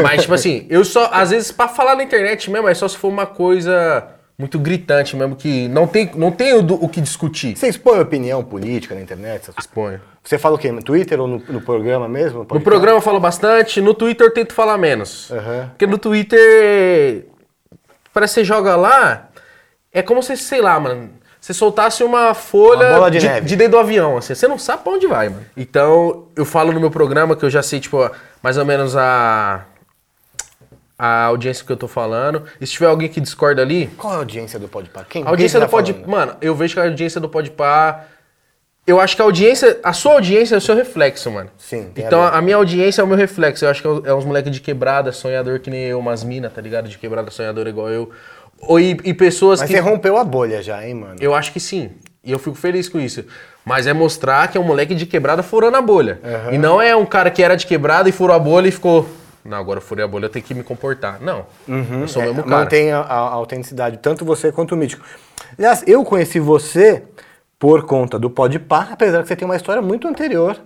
[0.00, 2.96] Mas, tipo assim, eu só, às vezes, pra falar na internet mesmo, é só se
[2.96, 4.06] for uma coisa
[4.38, 7.56] muito gritante mesmo, que não tem, não tem o, do- o que discutir.
[7.56, 9.50] Você expõe opinião política na internet?
[9.58, 10.00] Exponho.
[10.22, 10.70] Você fala o quê?
[10.70, 12.46] No Twitter ou no, no programa mesmo?
[12.48, 15.28] No programa eu falo bastante, no Twitter eu tento falar menos.
[15.32, 15.68] Aham.
[15.70, 17.26] Porque no Twitter,
[18.14, 19.28] parece que você joga lá
[19.92, 21.10] É como se, sei lá, mano.
[21.40, 24.34] Você soltasse uma folha Uma de de, de dentro do avião, assim.
[24.34, 25.44] Você não sabe pra onde vai, mano.
[25.56, 28.08] Então, eu falo no meu programa que eu já sei, tipo,
[28.42, 29.64] mais ou menos a.
[30.98, 32.42] A audiência que eu tô falando.
[32.60, 35.04] E se tiver alguém que discorda ali, Qual é a audiência do Podpah?
[35.08, 35.22] Quem?
[35.24, 35.92] a audiência quem do tá Pod...
[35.92, 36.08] falando?
[36.08, 38.04] Mano, eu vejo que a audiência do Podpah...
[38.84, 39.78] Eu acho que a audiência...
[39.82, 41.50] A sua audiência é o seu reflexo, mano.
[41.58, 42.34] Sim, a Então, ver.
[42.34, 43.64] a, minha audiência é o meu reflexo.
[43.64, 46.52] Eu acho que é, é uns moleques de quebrada, sonhador que nem eu, umas minas,
[46.52, 46.88] tá ligado?
[46.88, 48.10] De quebrada, sonhador igual eu.
[48.60, 49.76] Ou, e, e pessoas Mas que...
[49.76, 51.16] você rompeu a bolha já, hein, mano?
[51.20, 51.90] Eu acho que sim.
[52.24, 53.24] E eu fico feliz com isso.
[53.64, 56.18] Mas é mostrar que é um moleque de quebrada furando a bolha.
[56.50, 59.08] E não é um cara que era de quebrada e furou a bolha e ficou...
[59.48, 61.20] Não, agora eu furei a bolha, eu tenho que me comportar.
[61.20, 61.46] Não.
[61.66, 62.64] Eu sou o É, mesmo cara.
[62.64, 65.04] Mantém a, a autenticidade, tanto você quanto o Mítico.
[65.58, 67.02] Aliás, eu conheci você
[67.58, 70.60] por conta do Podpah, apesar que você tem uma história muito anterior,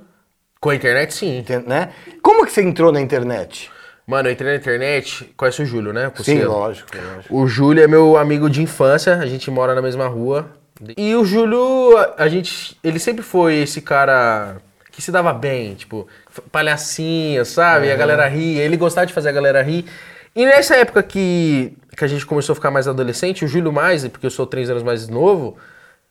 [0.61, 1.45] Com a internet, sim.
[1.67, 1.91] né?
[2.23, 3.71] Como que você entrou na internet?
[4.07, 6.11] Mano, eu entrei na internet, conhece o Júlio, né?
[6.23, 7.35] Sim, lógico, lógico.
[7.35, 10.51] O Júlio é meu amigo de infância, a gente mora na mesma rua.
[10.97, 14.57] E o Júlio, a gente, ele sempre foi esse cara
[14.93, 16.07] que se dava bem, tipo,
[16.53, 17.87] palhacinho, sabe?
[17.87, 19.87] E a galera ria, ele gostava de fazer a galera rir.
[20.35, 24.07] E nessa época que, que a gente começou a ficar mais adolescente, o Júlio mais,
[24.09, 25.57] porque eu sou três anos mais novo,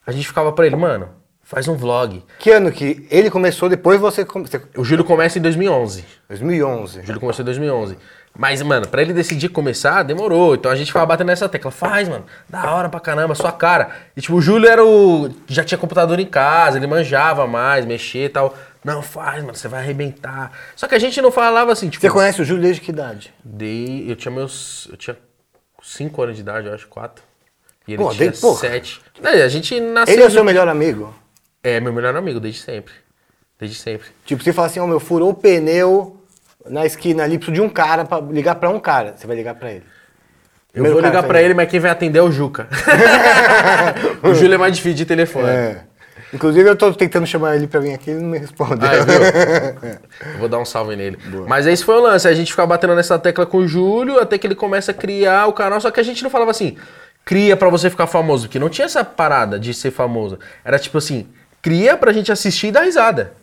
[0.05, 1.09] a gente ficava pra ele, mano,
[1.43, 2.23] faz um vlog.
[2.39, 4.25] Que ano que ele começou, depois você...
[4.25, 4.47] come-
[4.77, 6.05] O Júlio começa em 2011.
[6.29, 7.00] 2011.
[7.00, 7.97] O Júlio começou em 2011.
[8.38, 10.55] Mas, mano, pra ele decidir começar, demorou.
[10.55, 11.69] Então a gente ficava batendo nessa tecla.
[11.69, 12.23] Faz, mano.
[12.50, 13.89] Da hora pra caramba, sua cara.
[14.15, 15.29] E, tipo, o Júlio era o...
[15.47, 18.55] Já tinha computador em casa, ele manjava mais, mexer e tal.
[18.83, 20.51] Não, faz, mano, você vai arrebentar.
[20.75, 22.01] Só que a gente não falava assim, tipo...
[22.01, 23.33] Você conhece o Júlio desde que idade?
[23.43, 24.09] Dei...
[24.09, 24.88] Eu tinha meus...
[24.89, 25.17] Eu tinha
[25.83, 27.23] 5 anos de idade, eu acho, 4.
[27.88, 28.59] E ele Pô, tinha dei pouco.
[28.59, 29.01] 7.
[29.23, 30.13] a gente nasceu...
[30.13, 31.13] Ele é o seu melhor amigo?
[31.63, 32.93] É, meu melhor amigo, desde sempre.
[33.59, 34.07] Desde sempre.
[34.25, 36.17] Tipo, você fala assim, ó, meu, furou o pneu
[36.67, 39.13] na esquina ali, preciso de um cara pra ligar pra um cara.
[39.15, 39.83] Você vai ligar pra ele.
[40.73, 42.67] Eu Primeiro vou ligar pra ele, mas quem vai atender é o Juca.
[44.23, 45.50] o Júlio é mais difícil de telefone.
[45.50, 45.83] É.
[46.33, 48.85] Inclusive, eu tô tentando chamar ele pra vir aqui, ele não me responde.
[48.85, 50.00] Ah, viu?
[50.33, 51.17] Eu vou dar um salve nele.
[51.47, 54.38] Mas esse foi o lance, a gente ficava batendo nessa tecla com o Júlio, até
[54.38, 56.77] que ele começa a criar o canal, só que a gente não falava assim,
[57.25, 60.39] cria pra você ficar famoso, porque não tinha essa parada de ser famoso.
[60.63, 61.27] Era tipo assim,
[61.62, 63.34] cria pra gente assistir e dar risada.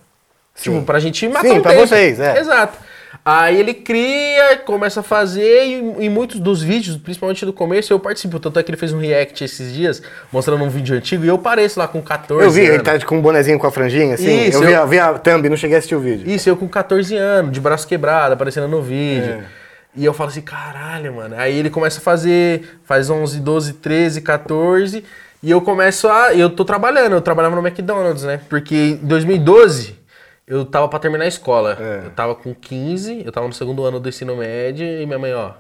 [0.60, 1.86] Tipo, pra gente matar Sim, um pra tempo.
[1.86, 2.40] vocês, é.
[2.40, 2.78] Exato.
[3.24, 5.74] Aí ele cria, começa a fazer, e
[6.06, 8.38] em muitos dos vídeos, principalmente do começo, eu participo.
[8.38, 11.38] Tanto é que ele fez um react esses dias, mostrando um vídeo antigo, e eu
[11.38, 12.82] pareço lá com 14 Eu vi, ele anos.
[12.84, 14.48] tá com um bonezinho com a franjinha, assim.
[14.48, 16.30] Isso, eu vi, eu- a, vi a thumb, não cheguei a assistir o vídeo.
[16.30, 19.32] Isso, eu com 14 anos, de braço quebrado, aparecendo no vídeo.
[19.34, 19.44] É.
[19.96, 21.34] E eu falo assim, caralho, mano.
[21.38, 25.02] Aí ele começa a fazer, faz 11, 12, 13, 14.
[25.42, 26.34] E eu começo a.
[26.34, 28.40] Eu tô trabalhando, eu trabalhava no McDonald's, né?
[28.48, 29.97] Porque em 2012
[30.48, 31.76] eu tava pra terminar a escola.
[31.80, 32.06] É.
[32.06, 35.32] Eu tava com 15, eu tava no segundo ano do ensino médio e minha mãe,
[35.34, 35.52] ó.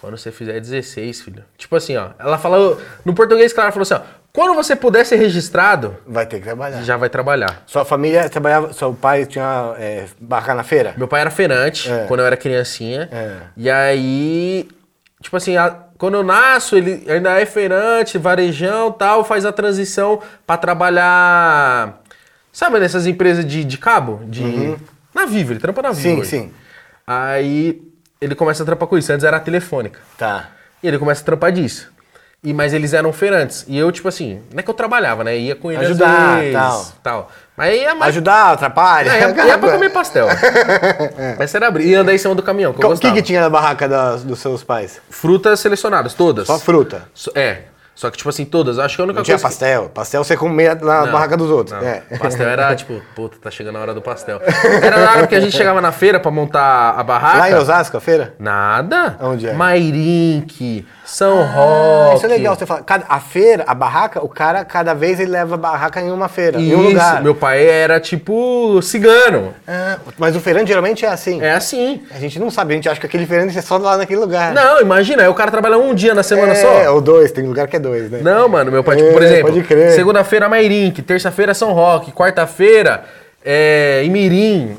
[0.00, 1.44] Quando você fizer 16, filho.
[1.58, 2.08] Tipo assim, ó.
[2.18, 2.80] Ela falou.
[3.04, 4.20] No português, claro, ela falou assim, ó.
[4.32, 6.82] Quando você puder ser registrado, Vai ter que trabalhar.
[6.82, 7.62] já vai trabalhar.
[7.66, 10.94] Sua família trabalhava, seu pai tinha é, barraca na feira?
[10.96, 12.04] Meu pai era feirante É.
[12.06, 13.08] quando eu era criancinha.
[13.12, 13.36] É.
[13.56, 14.68] E aí,
[15.20, 20.20] tipo assim, a- quando eu nasço, ele ainda é feirante, varejão tal, faz a transição
[20.46, 21.99] pra trabalhar.
[22.52, 24.20] Sabe nessas empresas de, de cabo?
[24.24, 24.76] De.
[25.14, 26.08] Na Vivo, ele trampa na Vivo.
[26.08, 26.14] Uhum.
[26.14, 26.30] Sim, hoje.
[26.30, 26.52] sim.
[27.06, 27.80] Aí
[28.20, 29.12] ele começa a trampar com isso.
[29.12, 30.00] Antes era a telefônica.
[30.18, 30.48] Tá.
[30.82, 31.90] E ele começa a trampar disso.
[32.42, 33.66] E, mas eles eram feirantes.
[33.68, 35.36] E eu, tipo assim, não é que eu trabalhava, né?
[35.36, 36.86] Ia com ele Ajudar, vezes, tal.
[37.02, 37.32] tal.
[37.54, 39.10] Mas ia mais Ajudar, atrapalha.
[39.10, 40.26] é, ia, ia pra comer pastel.
[41.38, 41.90] Essa era a briga.
[41.90, 44.38] E andar em cima do caminhão, que O que, que tinha na barraca das- dos
[44.38, 45.00] seus pais?
[45.10, 46.46] Frutas selecionadas, todas.
[46.46, 47.02] Só fruta.
[47.12, 47.64] So- É.
[48.00, 48.78] Só que, tipo assim, todas.
[48.78, 49.46] Acho que a única Não tinha coisa.
[49.46, 49.90] que- pastel.
[49.92, 51.76] Pastel você comia na Não, barraca dos outros.
[51.82, 52.02] É.
[52.18, 54.40] Pastel era tipo, puta, tá chegando a hora do pastel.
[54.82, 57.38] Era na hora que a gente chegava na feira pra montar a barraca.
[57.40, 58.32] Lá em Osasco, a feira?
[58.38, 59.18] Nada.
[59.20, 59.52] Onde é?
[59.52, 62.16] Mairink, São Ah, Roque.
[62.18, 62.82] isso é legal você falar.
[62.84, 66.28] Cada- a feira, a barraca, o cara, cada vez ele leva a barraca em uma
[66.28, 67.20] feira, em um Isso, lugar.
[67.22, 69.52] meu pai era tipo cigano.
[69.66, 71.42] Ah, mas o feirante geralmente é assim.
[71.42, 72.00] É assim.
[72.14, 74.52] A gente não sabe, a gente acha que aquele feirante é só lá naquele lugar.
[74.54, 76.94] Não, imagina, aí o cara trabalha um dia na semana é, só.
[76.94, 78.20] ou dois, tem lugar que é dois, né?
[78.22, 79.54] Não, mano, meu pai, tipo, por É, exemplo,
[79.94, 83.04] segunda-feira Mairink, terça-feira São Roque, quarta-feira
[83.44, 84.76] é, Imirim,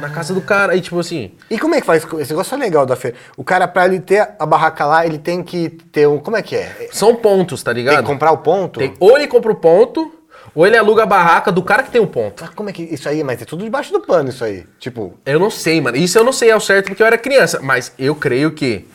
[0.00, 2.04] na casa do cara, aí tipo assim, E como é que faz?
[2.18, 3.16] Esse negócio é legal da feira.
[3.36, 6.18] O cara, pra ele ter a barraca lá, ele tem que ter um.
[6.18, 6.88] Como é que é?
[6.90, 7.98] são pontos, tá Tem ligado?
[8.02, 8.80] que comprar o ponto?
[8.80, 10.12] Tem- ou ele compra o ponto,
[10.54, 12.42] ou ele aluga a barraca do cara que tem o ponto.
[12.42, 12.82] Mas como é que.
[12.82, 14.64] Isso aí, mas é tudo debaixo do pano, isso aí.
[14.80, 15.14] Tipo.
[15.24, 17.92] Eu não sei, mano, isso eu não sei ao certo porque eu era criança, mas
[17.96, 18.88] eu creio que,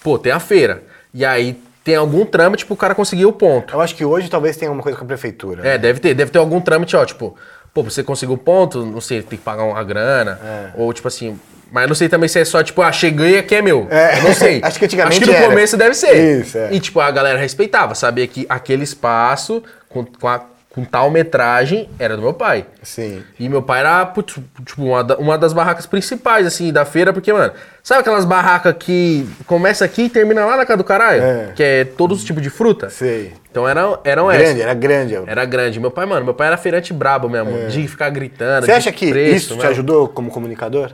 [0.00, 3.74] pô, tem a feira, e aí tem algum trâmite pro cara conseguir o ponto.
[3.74, 5.66] Eu acho que hoje talvez tenha alguma coisa com a prefeitura.
[5.66, 7.36] É, deve ter, deve ter algum trâmite, ó, tipo,
[7.74, 10.70] pô, você conseguir o ponto, não sei, tem que pagar uma grana, É.
[10.76, 11.38] ou tipo assim,
[11.74, 13.88] Mas não sei também se é só, tipo, ah, cheguei aqui é meu.
[13.90, 14.60] É, Eu não sei.
[14.62, 15.46] acho que antigamente Acho que no era.
[15.48, 16.40] começo deve ser.
[16.42, 16.68] Isso, é.
[16.70, 17.94] E, tipo, a galera respeitava.
[17.94, 22.64] Sabia que aquele espaço, com, com, a- com tal metragem, era do meu pai.
[22.82, 23.22] Sim.
[23.38, 27.12] E meu pai era, putz, tipo, uma, da- uma das barracas principais, assim, da feira,
[27.12, 31.22] porque, mano, sabe aquelas barracas que começa aqui e termina lá na casa do caralho?
[31.22, 31.52] É.
[31.54, 32.88] Que é todos os tipos de fruta?
[32.88, 33.34] Sei.
[33.50, 34.60] Então eram, eram Grande, essas.
[34.60, 35.14] era grande.
[35.26, 35.78] Era grande.
[35.78, 38.64] Meu pai, mano, meu pai era feirante brabo mesmo, de ficar gritando.
[38.64, 38.66] É.
[38.66, 39.70] Você de acha que preço, isso te mesmo.
[39.72, 40.90] ajudou como comunicador?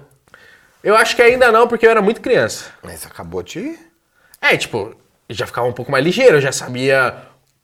[0.83, 2.65] Eu acho que ainda não, porque eu era muito criança.
[2.83, 3.79] Mas acabou te.
[4.41, 4.93] É, tipo,
[5.31, 7.15] já ficava um pouco mais ligeiro, eu já sabia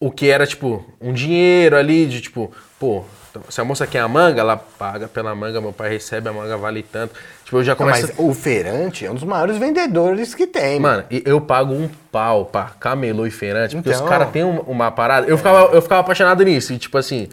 [0.01, 3.05] o que era, tipo, um dinheiro ali, de tipo, pô,
[3.49, 6.57] se a moça quer a manga, ela paga pela manga, meu pai recebe, a manga
[6.57, 7.15] vale tanto.
[7.45, 8.07] Tipo, eu já começo.
[8.09, 10.79] Mas o feirante é um dos maiores vendedores que tem.
[10.79, 14.05] Mano, e eu pago um pau pra camelô e feirante, porque Então.
[14.05, 15.27] os caras têm um- uma parada.
[15.27, 16.73] Eu ficava, eu ficava apaixonado nisso.
[16.73, 17.29] E, tipo assim,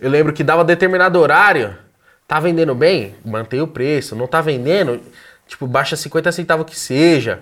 [0.00, 1.76] eu lembro que dava determinado horário,
[2.26, 4.16] tá vendendo bem, mantém o preço.
[4.16, 5.00] Não tá vendendo,
[5.46, 7.40] tipo, baixa 50 centavos que seja.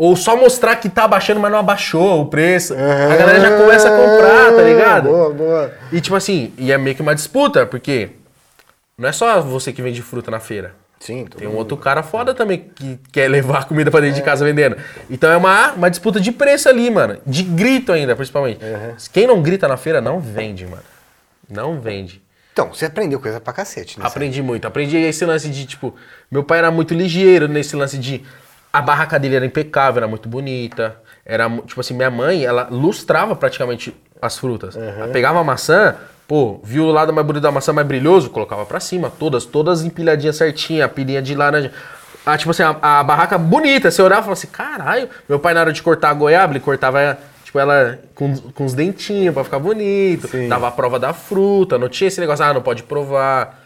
[0.00, 2.72] Ou só mostrar que tá abaixando, mas não abaixou o preço.
[2.72, 5.10] A galera já começa a comprar, tá ligado?
[5.10, 5.74] Boa, boa.
[5.92, 8.08] E tipo assim, e é meio que uma disputa, porque
[8.96, 10.74] não é só você que vende fruta na feira.
[11.00, 11.58] Sim, Tem um mundo.
[11.58, 14.74] outro cara foda também que quer levar comida pra dentro de casa vendendo.
[15.10, 17.18] Então é uma, uma disputa de preço ali, mano.
[17.26, 18.60] De grito ainda, principalmente.
[19.12, 20.82] Quem não grita na feira não vende, mano.
[21.46, 22.22] Não vende.
[22.54, 24.06] Então, você aprendeu coisa pra cacete, né?
[24.06, 24.66] Aprendi muito.
[24.66, 25.94] Aprendi esse lance de, tipo,
[26.30, 28.24] meu pai era muito ligeiro nesse lance de.
[28.72, 30.96] A barraca dele era impecável, era muito bonita.
[31.24, 34.76] Era, tipo assim, minha mãe, ela lustrava praticamente as frutas.
[34.76, 38.64] Ela pegava a maçã, pô, viu o lado mais bonito da maçã mais brilhoso, colocava
[38.64, 41.72] pra cima, todas, todas empilhadinhas certinha, a pilinha de laranja.
[42.24, 45.08] Ah, tipo assim, a, a barraca bonita, você olhava e falava assim, caralho.
[45.28, 48.74] Meu pai, na hora de cortar a goiaba, ele cortava, tipo, ela com, com os
[48.74, 50.28] dentinhos pra ficar bonito.
[50.28, 50.48] Sim.
[50.48, 53.58] Dava a prova da fruta, não tinha esse negócio, ah, não pode provar.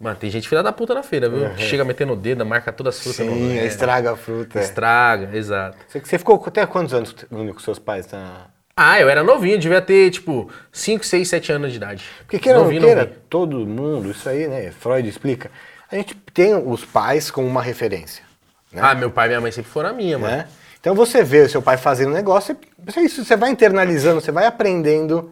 [0.00, 1.50] Mano, tem gente filha da puta na feira, viu?
[1.50, 3.26] Que chega metendo o dedo, marca todas as frutas.
[3.26, 3.66] Sim, no...
[3.66, 4.58] estraga a fruta.
[4.58, 4.62] é.
[4.62, 5.76] Estraga, exato.
[5.86, 8.10] Você, ficou até quantos anos com seus pais?
[8.10, 8.46] Na...
[8.74, 12.04] Ah, eu era novinho, devia ter, tipo, 5, 6, 7 anos de idade.
[12.20, 13.18] Porque queira não Novinho, queira, novinho.
[13.28, 14.70] todo mundo, isso aí, né?
[14.70, 15.50] Freud explica.
[15.92, 18.24] A gente tem os pais como uma referência.
[18.72, 18.80] Né?
[18.82, 20.34] Ah, meu pai e minha mãe sempre foram a minha, mano.
[20.34, 20.48] né?
[20.80, 24.32] Então você vê o seu pai fazendo um negócio, você, isso, você vai internalizando, você
[24.32, 25.30] vai aprendendo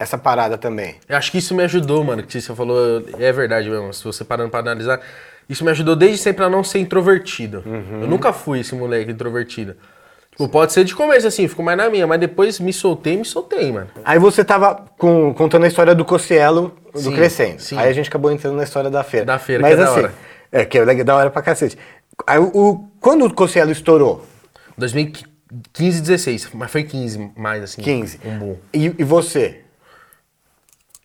[0.00, 0.96] essa parada também.
[1.08, 2.22] Eu acho que isso me ajudou, mano.
[2.22, 3.92] Que você falou, é verdade mesmo.
[3.92, 4.98] Se você parando pra analisar,
[5.48, 7.62] isso me ajudou desde sempre a não ser introvertido.
[7.66, 8.00] Uhum.
[8.02, 9.76] Eu nunca fui esse moleque introvertido.
[10.30, 13.24] Tipo, pode ser de começo assim, fico mais na minha, mas depois me soltei, me
[13.26, 13.88] soltei, mano.
[14.04, 17.60] Aí você tava com- contando a história do Cossielo do Sim, Crescendo.
[17.60, 17.76] sim.
[17.76, 19.26] Aí a gente acabou entrando na história da feira.
[19.26, 20.14] Da feira, Mas que é da assim, hora.
[20.50, 21.76] é que é da hora pra cacete.
[22.26, 24.24] Aí, o, o- quando o Cossielo estourou,
[24.78, 27.82] 2015, 16, mas foi 15 mais assim.
[27.82, 28.56] 15, Um boom.
[28.72, 29.60] e, e você?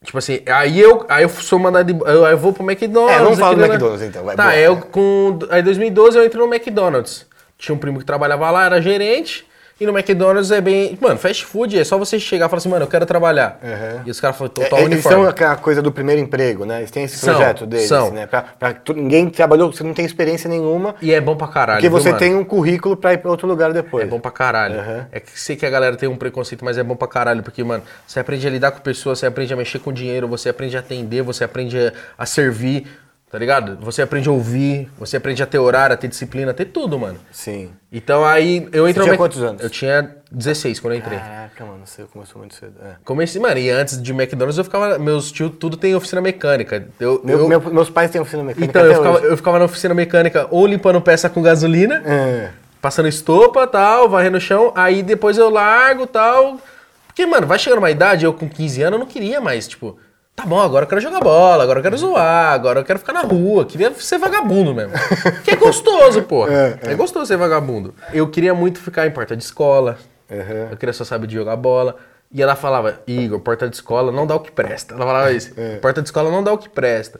[0.05, 1.91] Tipo assim, aí eu, aí eu sou mandado.
[1.91, 3.19] de- Eu, eu vou pro McDonald's.
[3.19, 3.67] É, vamos falar do né?
[3.67, 4.55] McDonald's, então, vai, Tá, boa.
[4.55, 5.39] eu com.
[5.49, 7.25] Aí em 2012 eu entrei no McDonald's.
[7.57, 9.45] Tinha um primo que trabalhava lá, era gerente.
[9.77, 10.97] E no McDonald's é bem.
[11.01, 13.59] Mano, fast food é só você chegar e falar assim, mano, eu quero trabalhar.
[13.61, 14.03] Uhum.
[14.05, 15.17] E os caras falam, total É, eles uniforme.
[15.17, 16.77] são aquela coisa do primeiro emprego, né?
[16.79, 18.09] Eles têm esse São, projeto deles, são.
[18.11, 18.25] né?
[18.25, 21.77] Pra, pra tu- ninguém trabalhou, você não tem experiência nenhuma, E é bom pra caralho.
[21.79, 22.19] porque viu, você mano?
[22.19, 24.05] tem um currículo pra ir pra outro lugar depois.
[24.05, 24.79] É bom pra caralho.
[24.79, 25.05] Uhum.
[25.11, 27.61] É que sei que a galera tem um preconceito, mas é bom pra caralho, porque,
[27.61, 30.77] mano, você aprende a lidar com pessoas, você aprende a mexer com dinheiro, você aprende
[30.77, 32.87] a atender, você aprende a, a servir,
[33.31, 33.77] tá ligado?
[33.81, 36.97] Você aprende a ouvir, você aprende a ter horário, a ter disciplina, a ter tudo,
[36.97, 37.17] mano.
[37.31, 37.71] Sim.
[37.91, 39.61] Então aí eu entrei tinha no Mac- quantos anos?
[39.63, 41.17] Eu tinha 16 quando eu entrei.
[41.17, 42.73] Caraca, mano, você começou muito cedo.
[42.83, 42.95] É.
[43.03, 44.97] Comecei, mano, e antes de McDonald's eu ficava.
[44.99, 46.87] Meus tios tudo tem oficina mecânica.
[46.99, 49.65] Eu, Meu- eu- meu- meus pais têm oficina mecânica então, eu ficava, eu ficava na
[49.65, 52.49] oficina mecânica ou limpando peça com gasolina, É.
[52.81, 56.59] passando estopa tal, varrendo o chão, aí depois eu largo tal.
[57.07, 59.97] Porque, mano, vai chegando uma idade, eu com 15 anos, eu não queria mais, tipo,
[60.35, 63.13] tá bom, agora eu quero jogar bola, agora eu quero zoar, agora eu quero ficar
[63.13, 64.91] na rua, queria ser vagabundo mesmo.
[65.43, 66.47] que é gostoso, pô.
[66.47, 67.95] É, gostoso ser vagabundo.
[68.13, 69.97] Eu queria muito ficar em porta de escola,
[70.29, 70.69] Uhum.
[70.71, 71.95] eu queria só saber de jogar bola.
[72.31, 74.95] E ela falava, Igor, porta de escola não dá o que presta.
[74.95, 77.19] Ela falava isso, porta de escola não dá o que presta.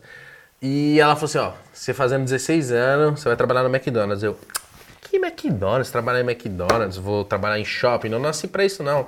[0.61, 4.23] E ela falou assim, ó, você fazendo 16 anos, você vai trabalhar no McDonald's.
[4.23, 4.35] Eu,
[5.01, 5.91] que McDonald's?
[5.91, 9.05] Trabalhar em McDonald's, vou trabalhar em shopping, não nasci pra isso não.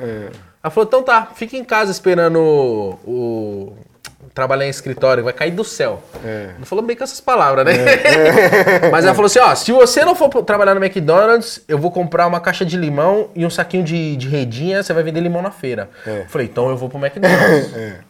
[0.63, 2.99] Ela falou, então tá, fica em casa esperando o...
[3.05, 3.77] o-
[4.33, 6.01] trabalhar em escritório, vai cair do céu.
[6.57, 7.73] Não falou bem com essas palavras, né?
[8.91, 12.27] Mas ela falou assim, ó, se você não for trabalhar no McDonald's, eu vou comprar
[12.27, 15.51] uma caixa de limão e um saquinho de, de redinha, você vai vender limão na
[15.51, 15.89] feira.
[16.05, 16.25] É.
[16.27, 17.71] Falei, então eu vou pro McDonald's.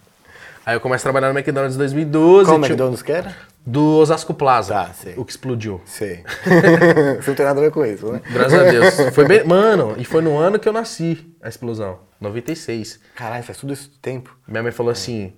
[0.67, 2.45] Aí eu começo a trabalhar no McDonald's em 2012.
[2.45, 3.33] Qual tinha- McDonald's que era?
[3.65, 4.73] Do Osasco Plaza.
[4.73, 5.13] Tá, sei.
[5.15, 5.79] O que explodiu.
[5.85, 6.25] Sei.
[6.43, 8.21] você não tem nada a ver com isso, né?
[8.29, 9.15] Graças a Deus.
[9.15, 9.45] Foi bem.
[9.45, 11.99] Mano, e foi no ano que eu nasci a explosão.
[12.19, 12.99] 96.
[13.15, 14.37] Caralho, faz tudo esse tempo.
[14.45, 15.33] Minha mãe falou assim: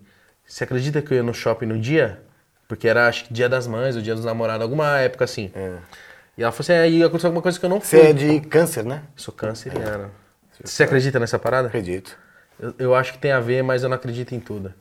[0.49, 2.19] Você acredita que eu ia no shopping no dia?
[2.67, 5.51] Porque era acho que dia das mães, o dia dos namorados, alguma época assim.
[5.55, 5.77] É.
[6.35, 8.09] E ela falou assim, aí aconteceu alguma coisa que eu não Você fui.
[8.09, 9.03] é de câncer, né?
[9.15, 10.09] Sou canceriano.
[10.63, 11.67] Você acredita nessa parada?
[11.67, 12.17] Acredito.
[12.59, 14.73] Eu, eu acho que tem a ver, mas eu não acredito em tudo.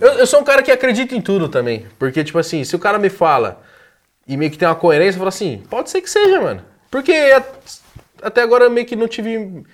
[0.00, 1.86] Eu, eu sou um cara que acredita em tudo também.
[1.98, 3.62] Porque, tipo assim, se o cara me fala
[4.26, 6.62] e meio que tem uma coerência, eu falo assim, pode ser que seja, mano.
[6.90, 7.12] Porque
[8.22, 9.64] até agora eu meio que não tive.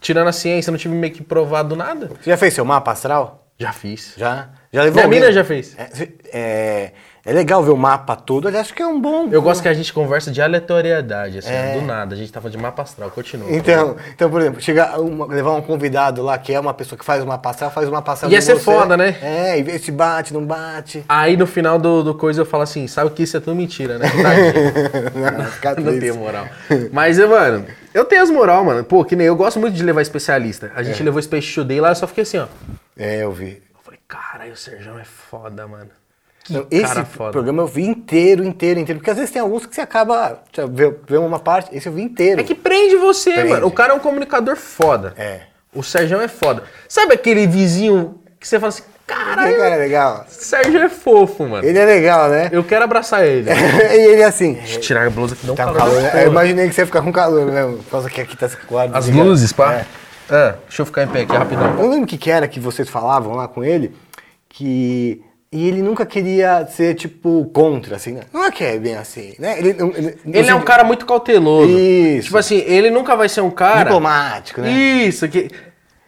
[0.00, 2.08] Tirando a ciência, não tive meio que provado nada.
[2.20, 3.41] Você já fez seu mapa astral?
[3.58, 4.14] Já fiz.
[4.16, 4.50] Já?
[4.72, 5.20] Já levou Minha alguém?
[5.20, 5.76] mina já fez.
[5.78, 5.90] É,
[6.32, 6.92] é,
[7.24, 9.28] é legal ver o mapa todo, acho que é um bom...
[9.30, 12.14] Eu gosto que a gente conversa de aleatoriedade, assim, do nada.
[12.14, 13.50] A gente tá falando de mapa astral, continua.
[13.52, 17.04] Então, então, por exemplo, chegar uma- levar um convidado lá que é uma pessoa que
[17.04, 18.64] faz uma passada, faz uma passada Ia ser você.
[18.64, 19.16] foda, né?
[19.22, 21.04] É, e ver se bate, não bate.
[21.08, 23.98] Aí no final do, do coisa eu falo assim, sabe que isso é tudo mentira,
[23.98, 24.08] né?
[24.10, 25.12] Tadinho.
[25.84, 26.46] Não, não tenho moral.
[26.92, 28.82] Mas, mano, eu tenho as moral, mano.
[28.84, 30.70] Pô, que nem eu gosto muito de levar especialista.
[30.74, 31.04] A gente É.
[31.04, 32.46] levou Space Today lá, eu só fiquei assim, ó.
[32.96, 33.62] É, eu vi.
[33.74, 35.90] Eu falei, caralho, o Serjão é foda, mano.
[36.50, 38.98] Não, esse programa eu vi inteiro, inteiro, inteiro.
[38.98, 40.42] Porque às vezes tem alguns que você acaba,
[41.08, 42.40] vê uma parte, esse eu vi inteiro.
[42.40, 43.48] É que prende você, Prende.
[43.50, 43.66] mano.
[43.66, 45.14] O cara é um comunicador foda.
[45.16, 45.42] É.
[45.74, 46.64] O Serjão é foda.
[46.88, 50.24] Sabe aquele vizinho que você fala assim, Esse caralho, cara é legal.
[50.28, 51.66] Sérgio é fofo, mano.
[51.66, 52.50] Ele é legal, né?
[52.52, 53.48] Eu quero abraçar ele.
[53.50, 54.54] e ele é assim.
[54.54, 55.78] Deixa eu tirar a blusa que não Tá calor.
[55.78, 56.24] calor, né?
[56.24, 57.78] Eu imaginei que você ia ficar com calor mesmo.
[57.78, 58.96] Por causa que aqui tá quadro.
[58.96, 59.74] As luzes, pá.
[59.74, 59.86] É.
[60.28, 61.78] Ah, deixa eu ficar em pé aqui rapidão.
[61.78, 63.94] Eu lembro o que, que era que vocês falavam lá com ele,
[64.48, 65.22] que.
[65.52, 68.22] E ele nunca queria ser, tipo, contra, assim, né?
[68.32, 69.58] Não é que é bem assim, né?
[69.58, 71.78] Ele, ele, Ele é um cara muito cauteloso.
[71.78, 72.28] Isso.
[72.28, 73.84] Tipo assim, ele nunca vai ser um cara.
[73.84, 74.72] diplomático, né?
[74.72, 75.50] Isso, que,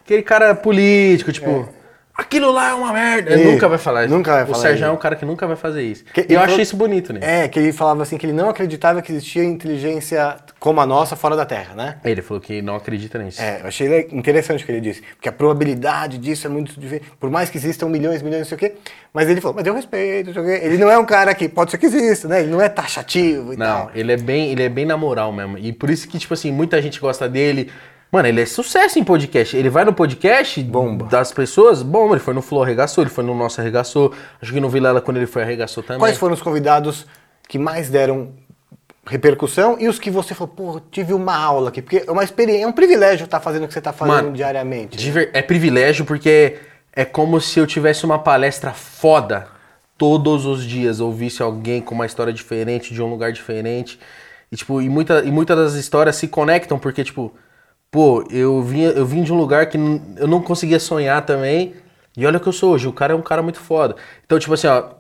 [0.03, 1.69] aquele cara político, tipo.
[2.17, 3.33] Aquilo lá é uma merda.
[3.33, 4.15] Ele nunca vai falar isso.
[4.15, 4.85] Nunca vai O falar Sérgio isso.
[4.85, 6.05] é um cara que nunca vai fazer isso.
[6.15, 7.19] Que- E eu falou- isso bonito, né?
[7.23, 11.17] É, que ele falava assim que ele não acreditava que existia inteligência como a nossa
[11.17, 11.97] fora da Terra, né?
[12.05, 13.43] Ele falou que não acredita nisso.
[13.43, 17.11] É, eu achei interessante o que ele disse, porque a probabilidade disso é muito diferente,
[17.19, 18.75] por mais que existam milhões, milhões, não sei o quê,
[19.13, 20.61] mas ele falou, mas eu respeito, não sei o quê.
[20.65, 23.53] ele não é um cara que, pode ser que exista, né, ele não é taxativo
[23.53, 23.91] e Não, tal.
[23.95, 25.59] ele é bem, ele é bem na moral mesmo.
[25.59, 27.71] E por isso que, tipo assim, muita gente gosta dele.
[28.15, 29.57] Mano, ele é sucesso em podcast.
[29.57, 31.07] Ele vai no podcast Bomba.
[31.07, 34.15] das pessoas, bom, ele foi no Flow arregaçou, ele foi no nosso arregaçou.
[34.41, 35.99] Acho que no Vilela, quando ele foi, arregaçou também.
[35.99, 37.07] Quais foram os convidados
[37.49, 38.33] que mais deram
[39.05, 42.63] repercussão e os que você falou, pô, tive uma aula aqui, porque é uma experiência,
[42.63, 45.11] é um privilégio estar fazendo o que você está fazendo Mano, diariamente.
[45.11, 46.59] Ver- É privilégio porque
[46.95, 49.49] é como se eu tivesse uma palestra foda
[49.99, 53.99] todos os dias, ouvisse alguém com uma história diferente, de um lugar diferente.
[54.53, 57.35] E, tipo, e, muita, e muitas das histórias se conectam, porque, tipo,
[57.95, 61.77] pô, eu vim, eu vim de um lugar que eu não conseguia sonhar também.
[62.17, 63.95] E olha o que eu sou hoje, o cara é um cara muito foda.
[64.27, 64.91] Então, tipo assim, ó,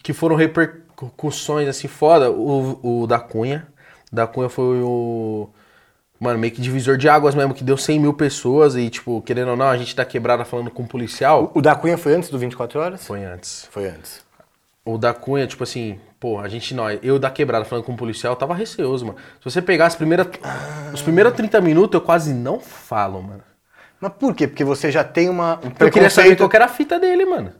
[0.00, 3.66] que foram repercussões assim foda, o, o da Cunha.
[4.12, 5.48] Da Cunha foi o.
[6.20, 9.50] Mano, meio que divisor de águas mesmo, que deu 100 mil pessoas e, tipo, querendo
[9.50, 11.50] ou não, a gente tá quebrada falando com um policial.
[11.52, 13.04] O da Cunha foi antes do 24 horas?
[13.04, 13.68] Foi antes.
[13.72, 14.24] Foi antes.
[14.84, 17.96] O da Cunha, tipo assim, pô, a gente, nós, eu da quebrada falando com um
[17.96, 19.16] policial, eu tava receoso, mano.
[19.38, 20.26] Se você pegar as primeiras,
[20.92, 23.42] os primeiros 30 minutos, eu quase não falo, mano.
[24.00, 24.48] Mas por quê?
[24.48, 26.38] Porque você já tem uma, um Eu queria saber preconceito...
[26.38, 27.52] qual que era a fita dele, mano.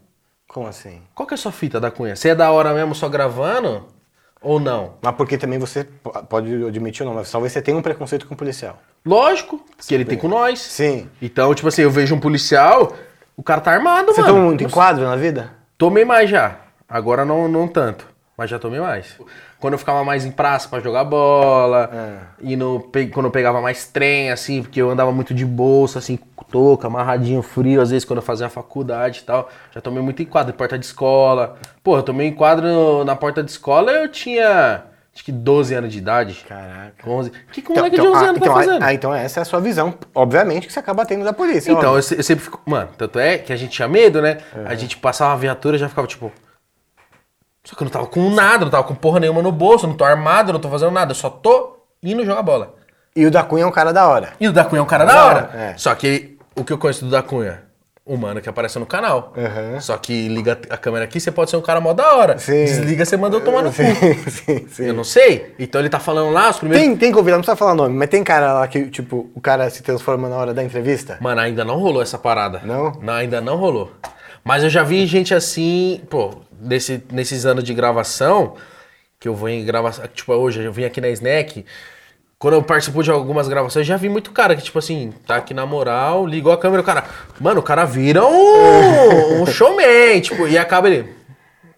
[0.49, 1.01] Como assim?
[1.15, 2.17] Qual que é a sua fita da Cunha?
[2.17, 3.87] Você é da hora mesmo só gravando?
[4.43, 4.95] Ou não?
[5.01, 8.27] Mas porque também você po- pode admitir ou não, mas talvez você tenha um preconceito
[8.27, 8.81] com o policial.
[9.05, 10.59] Lógico, que ele tem com nós.
[10.61, 11.09] Sim.
[11.23, 12.93] Então, tipo assim, eu vejo um policial,
[13.37, 14.33] o cara tá armado, Você mano.
[14.35, 15.53] toma muito enquadro na vida?
[15.79, 16.57] Tomei mais já.
[16.89, 18.16] Agora não, não tanto.
[18.37, 19.19] Mas já tomei mais.
[19.59, 23.87] Quando eu ficava mais em praça pra jogar bola, e no, quando eu pegava mais
[23.87, 28.05] trem, assim, porque eu andava muito de bolsa, assim, com touca, amarradinho, frio, às vezes
[28.05, 29.49] quando eu fazia a faculdade e tal.
[29.73, 31.57] Já tomei muito enquadro em porta de escola.
[31.83, 35.99] Pô, eu tomei enquadro na porta de escola, eu tinha acho que 12 anos de
[35.99, 36.45] idade.
[36.47, 37.09] Caraca.
[37.09, 37.31] 11.
[37.31, 38.83] O que, que um moleque de 11 ah, anos então, tá fazendo?
[38.83, 41.73] ah, então essa é a sua visão, obviamente, que você acaba tendo da polícia.
[41.73, 42.13] Então, óbvio.
[42.13, 42.61] eu, eu sempre fico.
[42.67, 44.39] Mano, tanto é que a gente tinha medo, né?
[44.67, 46.31] A gente passava uma viatura e já ficava tipo.
[47.67, 49.95] Só que eu não tava com nada, não tava com porra nenhuma no bolso, não
[49.95, 52.75] tô armado, não tô fazendo nada, eu só tô indo jogar bola.
[53.15, 54.35] E o da Cunha é um cara da hora.
[54.39, 55.51] E o da Cunha é um cara da hora.
[55.53, 55.75] É.
[55.77, 57.65] Só que o que eu conheço do da Cunha?
[58.05, 59.33] O mano que apareceu no canal.
[59.37, 59.81] Uhum.
[59.81, 62.39] Só que liga a câmera aqui, você pode ser um cara mó da hora.
[62.39, 62.65] Sim.
[62.65, 63.83] Desliga, você manda eu tomar no cu.
[63.83, 64.85] Sim, sim, sim.
[64.85, 65.55] Eu não sei.
[65.59, 66.87] Então ele tá falando lá, os primeiros.
[66.87, 69.69] Tem, tem convidado, não precisa falar nome, mas tem cara lá que, tipo, o cara
[69.71, 71.19] se transforma na hora da entrevista?
[71.21, 72.61] Mano, ainda não rolou essa parada.
[72.63, 72.97] Não?
[73.13, 73.91] ainda não rolou.
[74.45, 78.55] Mas eu já vi gente assim, pô, nesse, nesses anos de gravação,
[79.19, 81.65] que eu vou em gravação, tipo, hoje eu vim aqui na Snack,
[82.39, 85.37] quando eu participo de algumas gravações, eu já vi muito cara que, tipo assim, tá
[85.37, 87.05] aqui na moral, ligou a câmera, o cara,
[87.41, 91.15] mano, o cara vira um, um showman, tipo, e acaba ele,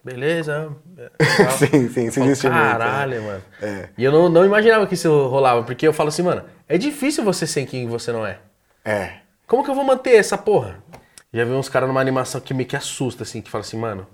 [0.05, 0.71] beleza.
[0.97, 1.51] tal.
[1.51, 3.43] Sim, sim, se falo, vestiu muito, Caralho, mano.
[3.63, 3.89] É.
[3.97, 7.23] E eu não, não imaginava que isso rolava, porque eu falo assim, mano, é difícil
[7.23, 8.39] você ser quem você não é.
[8.85, 9.13] É.
[9.47, 10.83] Como que eu vou manter essa porra?
[11.33, 14.07] Já vi uns caras numa animação que meio que assusta, assim, que fala assim, mano.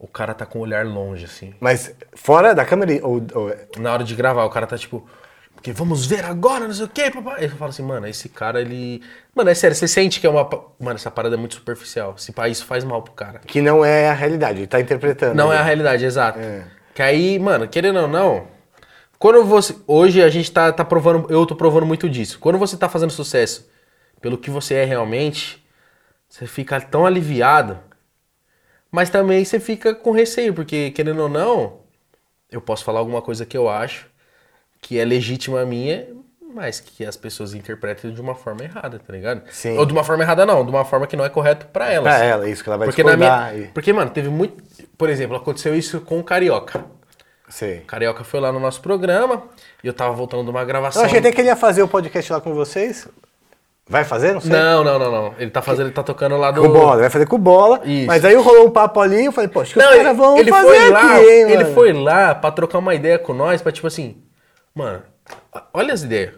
[0.00, 1.54] O cara tá com o olhar longe, assim.
[1.60, 3.54] Mas fora da câmera ou, ou...
[3.76, 5.06] Na hora de gravar, o cara tá tipo.
[5.54, 7.44] Porque vamos ver agora, não sei o quê, papai.
[7.44, 9.02] Eu falo assim, mano, esse cara, ele.
[9.34, 10.48] Mano, é sério, você sente que é uma.
[10.80, 12.14] Mano, essa parada é muito superficial.
[12.16, 13.40] Esse país faz mal pro cara.
[13.40, 15.36] Que não é a realidade, ele tá interpretando.
[15.36, 16.38] Não é a realidade, exato.
[16.38, 16.64] É.
[16.94, 18.48] Que aí, mano, querendo ou não,
[19.18, 19.76] quando você.
[19.86, 21.30] Hoje a gente tá, tá provando.
[21.30, 22.38] Eu tô provando muito disso.
[22.38, 23.68] Quando você tá fazendo sucesso
[24.18, 25.62] pelo que você é realmente,
[26.26, 27.78] você fica tão aliviado.
[28.90, 31.80] Mas também você fica com receio, porque querendo ou não,
[32.50, 34.08] eu posso falar alguma coisa que eu acho
[34.80, 36.08] que é legítima minha,
[36.54, 39.42] mas que as pessoas interpretam de uma forma errada, tá ligado?
[39.50, 39.76] Sim.
[39.76, 42.14] Ou de uma forma errada não, de uma forma que não é correto para elas.
[42.14, 43.68] Pra ela, isso que ela vai porque na minha, e...
[43.68, 44.62] Porque, mano, teve muito...
[44.96, 46.84] Por exemplo, aconteceu isso com o Carioca.
[47.48, 47.82] Sim.
[47.86, 49.44] Carioca foi lá no nosso programa
[49.84, 51.02] e eu tava voltando de uma gravação.
[51.02, 53.08] Eu achei até que ele ia fazer o podcast lá com vocês.
[53.90, 54.32] Vai fazer?
[54.32, 54.52] Não sei.
[54.52, 55.34] Não, não, não, não.
[55.36, 56.62] Ele tá fazendo, ele tá tocando lá do.
[56.62, 57.80] Com bola, vai fazer com bola.
[57.84, 58.06] Isso.
[58.06, 60.48] Mas aí rolou um papo ali, eu falei, poxa, que não, os caras vão ele
[60.48, 63.72] fazer foi lá, aqui, hein, Ele foi lá pra trocar uma ideia com nós, pra
[63.72, 64.18] tipo assim,
[64.72, 65.02] mano,
[65.74, 66.34] olha as ideias.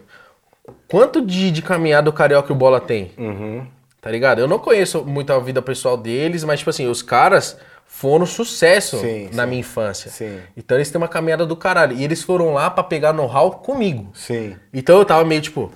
[0.89, 3.11] Quanto de, de caminhada o Carioca e o Bola tem?
[3.19, 3.67] Uhum.
[4.01, 4.39] Tá ligado?
[4.39, 8.97] Eu não conheço muito a vida pessoal deles, mas tipo assim, os caras foram sucesso
[8.97, 9.49] Sim, na sim.
[9.49, 10.09] minha infância.
[10.09, 10.39] Sim.
[10.57, 11.95] Então eles têm uma caminhada do caralho.
[11.95, 14.09] E eles foram lá pra pegar know-how comigo.
[14.13, 14.55] Sim.
[14.73, 15.71] Então eu tava meio tipo,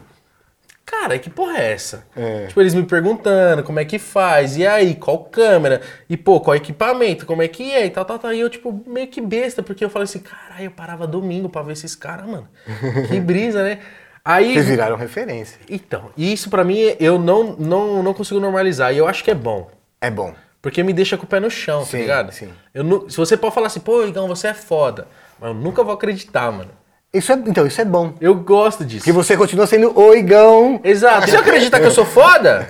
[0.88, 2.06] cara, que porra é essa?
[2.16, 2.48] É.
[2.48, 6.56] Tipo, eles me perguntando como é que faz, e aí, qual câmera, e pô, qual
[6.56, 8.34] equipamento, como é que é, e tal, tal, tal.
[8.34, 11.62] E eu, tipo, meio que besta, porque eu falei assim, caralho, eu parava domingo pra
[11.62, 12.48] ver esses caras, mano.
[13.10, 13.80] Que brisa, né?
[14.24, 14.54] Aí.
[14.54, 15.60] Vocês viraram referência.
[15.70, 19.32] Então, e isso pra mim eu não, não, não consigo normalizar, e eu acho que
[19.32, 19.70] é bom.
[20.00, 20.34] É bom.
[20.62, 22.32] Porque me deixa com o pé no chão, Sim, tá ligado?
[22.32, 22.50] sim.
[22.74, 25.08] Eu se você pode falar assim, pô, Igão, você é foda.
[25.40, 26.72] Mas eu nunca vou acreditar, mano.
[27.14, 28.14] Isso é, então, isso é bom.
[28.20, 29.06] Eu gosto disso.
[29.06, 30.80] Que você continua sendo o Igão.
[30.84, 31.30] Exato.
[31.30, 32.68] Se eu acreditar que eu sou foda,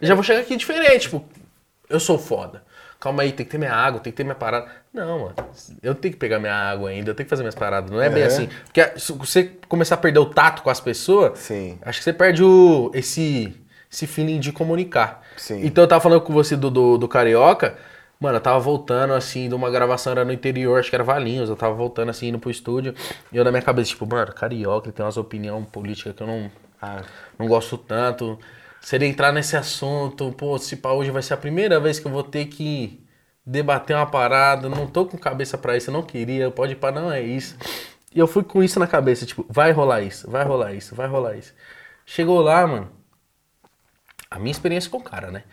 [0.00, 1.02] eu já vou chegar aqui diferente.
[1.02, 1.24] Tipo,
[1.88, 2.62] eu sou foda.
[2.98, 4.66] Calma aí, tem que ter minha água, tem que ter minha parada.
[4.92, 5.34] Não, mano.
[5.82, 7.90] Eu tenho que pegar minha água ainda, eu tenho que fazer minhas paradas.
[7.90, 8.26] Não é bem Uhum.
[8.28, 8.48] assim.
[8.64, 11.78] Porque se você começar a perder o tato com as pessoas, Sim.
[11.82, 13.54] acho que você perde o, esse,
[13.92, 15.22] esse feeling de comunicar.
[15.36, 15.60] Sim.
[15.64, 17.76] Então eu tava falando com você do, do, do Carioca.
[18.18, 21.48] Mano, eu tava voltando assim de uma gravação, era no interior, acho que era Valinhos.
[21.50, 22.94] Eu tava voltando assim, indo pro estúdio.
[23.30, 26.26] E eu na minha cabeça, tipo, mano, Carioca, ele tem umas opiniões políticas que eu
[26.26, 26.50] não,
[26.80, 27.02] Ah,
[27.38, 28.38] não gosto tanto.
[28.80, 32.06] Se ele entrar nesse assunto, pô, se pá, hoje vai ser a primeira vez que
[32.06, 33.02] eu vou ter que
[33.44, 36.92] debater uma parada, não tô com cabeça pra isso, eu não queria, pode ir pra
[36.92, 37.56] não é isso.
[38.14, 41.06] E eu fui com isso na cabeça, tipo, vai rolar isso, vai rolar isso, vai
[41.08, 41.54] rolar isso.
[42.06, 42.90] Chegou lá, mano,
[44.30, 45.44] a minha experiência com o cara, né?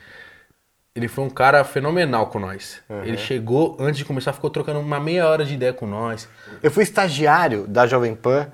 [0.95, 2.79] Ele foi um cara fenomenal com nós.
[3.03, 6.27] Ele chegou, antes de começar, ficou trocando uma meia hora de ideia com nós.
[6.61, 8.47] Eu fui estagiário da Jovem Pan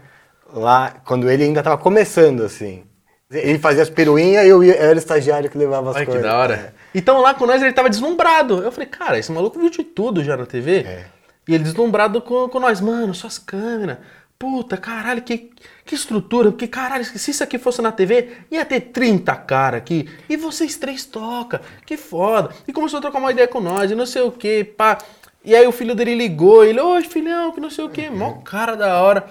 [0.54, 2.84] lá quando ele ainda tava começando, assim.
[3.30, 6.06] Ele fazia as peruinhas e eu, ia- eu era o estagiário que levava as Olha
[6.06, 6.28] que coisas.
[6.32, 6.54] da hora.
[6.56, 6.72] É.
[6.98, 8.64] Então lá com nós ele tava deslumbrado.
[8.64, 10.78] Eu falei, cara, esse maluco viu de tudo já na TV.
[10.80, 11.06] É.
[11.48, 12.80] E ele deslumbrado com, com nós.
[12.80, 13.98] Mano, suas câmeras.
[14.40, 15.52] Puta, caralho, que,
[15.84, 16.50] que estrutura.
[16.50, 20.10] Porque, caralho, se isso aqui fosse na TV, ia ter 30 cara aqui.
[20.30, 21.62] E vocês três toca.
[21.86, 22.52] Que foda.
[22.66, 24.98] E começou a trocar uma ideia com nós e não sei o que, pá.
[25.44, 26.64] E aí o filho dele ligou.
[26.64, 28.10] Ele, ô filhão, que não sei o que.
[28.10, 29.28] Mó cara da hora.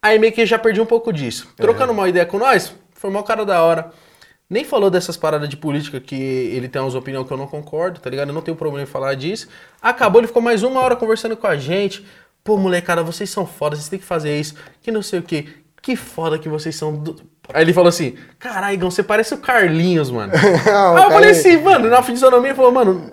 [0.00, 1.52] Aí meio que já perdi um pouco disso.
[1.56, 3.92] Trocando uma ideia com nós, foi mó cara da hora.
[4.48, 7.98] Nem falou dessas paradas de política que ele tem umas opiniões que eu não concordo,
[7.98, 8.28] tá ligado?
[8.28, 9.48] Eu não tenho problema em falar disso.
[9.82, 12.06] Acabou, ele ficou mais uma hora conversando com a gente.
[12.48, 14.54] Pô, molecada, vocês são foda, vocês têm que fazer isso.
[14.80, 15.48] Que não sei o que.
[15.82, 16.96] Que foda que vocês são.
[16.96, 17.20] do-"
[17.52, 20.32] Aí ele falou assim: Caralho, Igão, você parece o Carlinhos, mano.
[20.64, 23.12] Não, Aí eu falei assim, mano, na fisionomia, ele falou, mano,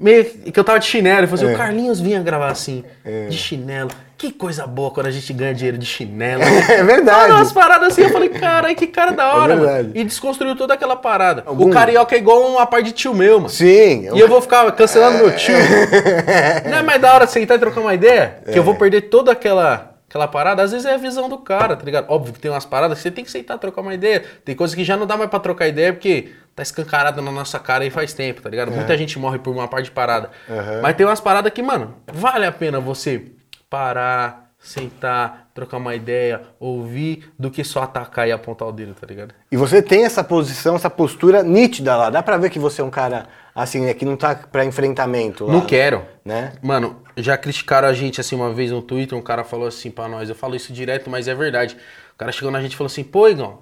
[0.00, 1.20] meio que eu tava de chinelo.
[1.20, 2.82] Ele falou assim, o Carlinhos vinha gravar assim,
[3.28, 3.90] de chinelo.
[4.16, 6.42] Que coisa boa quando a gente ganha dinheiro de chinelo.
[6.68, 7.18] É verdade.
[7.20, 9.66] Falando umas paradas assim, eu falei, caralho, que cara da hora, mano.
[9.66, 9.90] verdade.
[9.94, 11.42] E desconstruiu toda aquela parada.
[11.46, 13.48] Algum- O carioca é igual uma par de tio meu, mano.
[13.48, 14.08] Sim.
[14.14, 15.54] E eu vou ficar cancelando meu tio.
[16.68, 18.38] Não é mais da hora sentar e trocar uma ideia?
[18.52, 20.62] Que eu vou perder toda aquela, aquela parada.
[20.62, 22.10] Às vezes é a visão do cara, tá ligado?
[22.10, 24.24] Óbvio que tem umas paradas que você tem que sentar e trocar uma ideia.
[24.44, 27.58] Tem coisas que já não dá mais pra trocar ideia porque tá escancarado na nossa
[27.60, 28.72] cara aí faz tempo, tá ligado?
[28.72, 30.30] Muita gente morre por uma parte de parada.
[30.48, 30.82] Uhum.
[30.82, 33.26] Mas tem umas paradas que, mano, vale a pena você
[33.70, 39.06] parar, sentar, trocar uma ideia, ouvir, do que só atacar e apontar o dedo, tá
[39.06, 39.32] ligado?
[39.50, 42.10] E você tem essa posição, essa postura nítida lá.
[42.10, 45.46] Dá pra ver que você é um cara, assim, né, que não tá pra enfrentamento
[45.46, 45.52] lá.
[45.52, 46.04] Não quero.
[46.24, 46.52] Né?
[46.60, 50.08] Mano, já criticaram a gente assim uma vez no Twitter, um cara falou assim pra
[50.08, 51.76] nós, eu falo isso direto, mas é verdade.
[52.14, 53.60] O cara chegou na gente e falou assim, pô, Igão,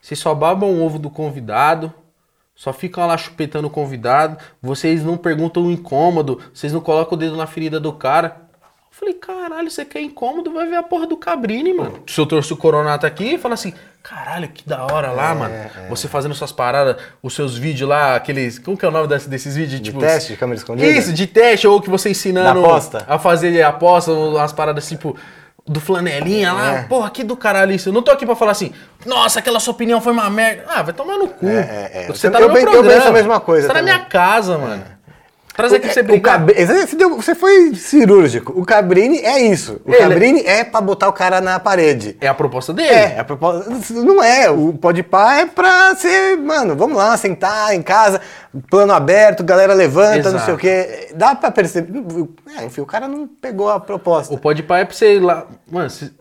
[0.00, 1.92] vocês só babam o ovo do convidado,
[2.54, 7.20] só ficam lá chupetando o convidado, vocês não perguntam o incômodo, vocês não colocam o
[7.20, 8.47] dedo na ferida do cara.
[8.90, 10.52] Eu falei, caralho, você quer incômodo?
[10.52, 12.02] Vai ver a porra do Cabrini, mano.
[12.06, 13.72] Se eu trouxe o Coronato aqui, fala assim,
[14.02, 15.54] caralho, que da hora lá, mano.
[15.88, 18.58] Você fazendo suas paradas, os seus vídeos lá, aqueles.
[18.58, 19.78] Como que é o nome desse- desses vídeos?
[19.80, 20.88] De tipo, teste, de câmera escondida?
[20.88, 22.60] Isso, de teste, ou que você ensinando
[23.06, 25.16] a fazer aposta, umas paradas tipo.
[25.70, 26.82] Do flanelinha lá, É.
[26.84, 27.90] porra, que do caralho isso.
[27.90, 28.72] Eu não tô aqui pra falar assim,
[29.04, 30.64] nossa, aquela sua opinião foi uma merda.
[30.66, 31.46] Ah, vai tomar no cu.
[31.46, 32.06] É, é, é.
[32.06, 32.96] Você Eu- tá no eu meu penso- eu programa.
[33.00, 33.94] penso a mesma coisa Você tá na também.
[33.94, 34.82] minha casa, mano.
[35.58, 36.38] Traz aqui pra você O brigar.
[36.38, 38.52] Cabrini, você, deu- você foi cirúrgico.
[38.56, 39.80] O Cabrini é isso.
[39.84, 42.16] O Ele- Cabrini é pra botar o cara na parede.
[42.20, 42.88] É a proposta dele.
[42.88, 43.68] É, a proposta.
[43.94, 44.48] Não é.
[44.48, 48.20] O Podpah é pra ser, mano, vamos lá, sentar em casa,
[48.70, 50.44] plano aberto, galera levanta, não Exato.
[50.44, 51.08] sei o quê.
[51.16, 52.04] Dá pra perceber.
[52.56, 54.32] É, enfim, o cara não pegou a proposta.
[54.32, 55.44] O pode pá é pra você ir lá.
[55.68, 56.12] Mano, se-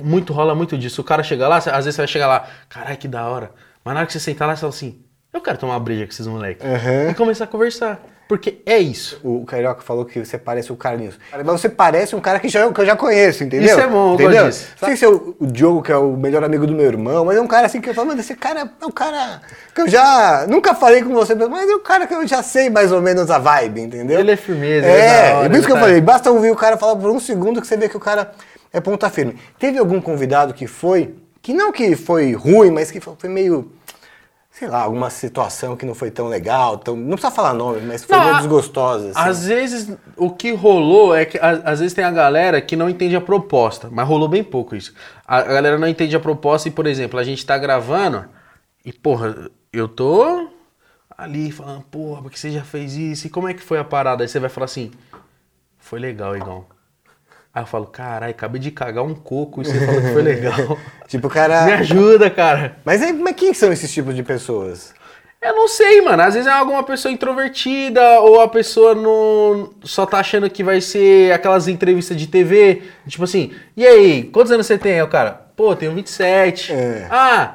[0.00, 1.00] muito rola muito disso.
[1.00, 3.50] O cara chega lá, às vezes você vai chegar lá, caralho, que da hora.
[3.84, 5.00] Mas na hora que você sentar lá, você fala assim,
[5.32, 6.64] eu quero tomar uma breja com esses moleques.
[6.64, 7.10] Uhum.
[7.10, 7.98] E começar a conversar.
[8.28, 9.20] Porque é isso.
[9.22, 11.16] O Carioca falou que você parece o Carlinhos.
[11.32, 13.68] Mas você parece um cara que, já, que eu já conheço, entendeu?
[13.68, 14.48] Isso é bom, eu entendeu?
[14.48, 14.66] disso.
[14.80, 17.24] Não sei se é o, o Diogo, que é o melhor amigo do meu irmão,
[17.24, 19.40] mas é um cara assim que eu falo, mano, esse cara é um cara
[19.72, 20.44] que eu já.
[20.48, 23.30] Nunca falei com você, mas é um cara que eu já sei mais ou menos
[23.30, 24.18] a vibe, entendeu?
[24.18, 26.56] Ele é firmeza, é É, e por isso que eu tá- falei, basta ouvir o
[26.56, 28.32] cara falar por um segundo que você vê que o cara
[28.72, 29.36] é ponta firme.
[29.56, 33.70] Teve algum convidado que foi, que não que foi ruim, mas que foi meio.
[34.58, 38.02] Sei lá, alguma situação que não foi tão legal, tão, não precisa falar nome, mas
[38.02, 39.10] foi Não, desgostosa.
[39.10, 39.28] assim.
[39.28, 42.88] Às vezes, o que rolou é que a- às vezes tem a galera que não
[42.88, 44.94] entende a proposta, mas rolou bem pouco isso.
[45.26, 48.24] A, a galera não entende a proposta e, por exemplo, a gente tá gravando
[48.82, 50.48] e, porra, eu tô
[51.18, 54.24] ali falando, porra, porque você já fez isso e como é que foi a parada?
[54.24, 54.90] Aí você vai falar assim,
[55.78, 56.64] foi legal, Igão.
[57.56, 60.78] Aí eu falo, caralho, acabei de cagar um coco e você falou que foi legal.
[61.08, 61.64] Tipo, cara.
[61.64, 62.76] Me ajuda, cara.
[62.84, 64.92] Mas, é, mas quem são esses tipos de pessoas?
[65.40, 66.22] Eu não sei, mano.
[66.22, 70.82] Às vezes é alguma pessoa introvertida ou a pessoa não só tá achando que vai
[70.82, 72.82] ser aquelas entrevistas de TV.
[73.08, 74.92] Tipo assim, e aí, quantos anos você tem?
[74.92, 76.74] Aí o cara, pô, tenho 27.
[76.74, 77.06] É.
[77.10, 77.54] Ah,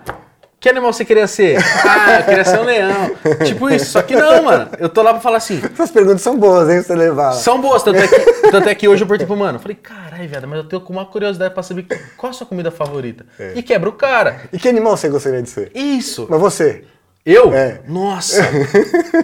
[0.62, 1.58] que animal você queria ser?
[1.84, 3.16] Ah, eu queria ser um leão.
[3.44, 3.88] tipo isso.
[3.88, 4.70] Só que não, mano.
[4.78, 5.60] Eu tô lá pra falar assim.
[5.74, 7.34] Essas perguntas são boas, hein, você levar.
[7.34, 8.20] São boas, tanto é que,
[8.52, 9.58] tanto é que hoje eu perguntei pro mano.
[9.58, 12.70] eu Falei, caralho, viado, mas eu tenho uma curiosidade pra saber qual a sua comida
[12.70, 13.26] favorita.
[13.40, 13.54] É.
[13.56, 14.42] E quebra o cara.
[14.54, 15.72] E que animal você gostaria de ser?
[15.74, 16.28] Isso.
[16.30, 16.84] Mas você?
[17.26, 17.52] Eu?
[17.52, 17.82] É.
[17.88, 18.44] Nossa!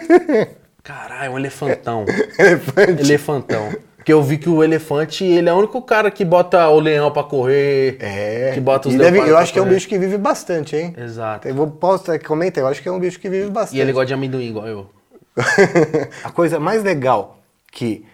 [0.84, 2.04] Caralho, um elefantão.
[2.40, 3.02] Elefante.
[3.04, 3.76] Elefantão.
[4.08, 7.12] Porque eu vi que o elefante, ele é o único cara que bota o leão
[7.12, 7.97] pra correr.
[7.99, 8.51] É.
[8.53, 10.78] Que bota os E deve- leopardos Eu acho que é um bicho que vive bastante,
[10.78, 10.95] hein?
[10.97, 11.45] Exato.
[11.45, 13.78] Eu vou, posso até comentar, eu acho que é um bicho que vive bastante.
[13.78, 14.89] E ele gosta de amendoim, igual eu.
[16.24, 17.38] A coisa mais legal
[17.70, 18.05] que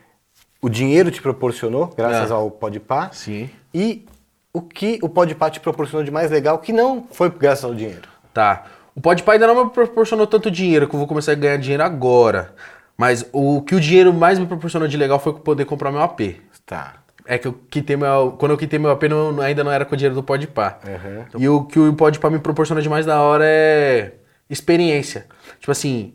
[0.60, 2.34] o dinheiro te proporcionou, graças É.
[2.34, 3.48] ao Podpah, Sim.
[3.72, 4.04] e
[4.52, 8.10] o que o Podpah te proporcionou de mais legal que não foi graças ao dinheiro.
[8.34, 8.64] Tá.
[8.96, 11.84] O Podpah ainda não me proporcionou tanto dinheiro, que eu vou começar a ganhar dinheiro
[11.84, 12.52] agora.
[12.98, 16.38] Mas o que o dinheiro mais me proporcionou de legal foi poder comprar meu AP.
[16.66, 16.96] Tá.
[17.26, 18.36] É que eu quitei meu.
[18.38, 20.78] Quando eu quitei meu AP, não- ainda não era com o dinheiro do Podpah.
[20.86, 21.42] Uhum.
[21.42, 24.14] E o que o Podpah me proporciona de mais da hora é
[24.50, 25.26] experiência.
[25.60, 26.14] Tipo assim,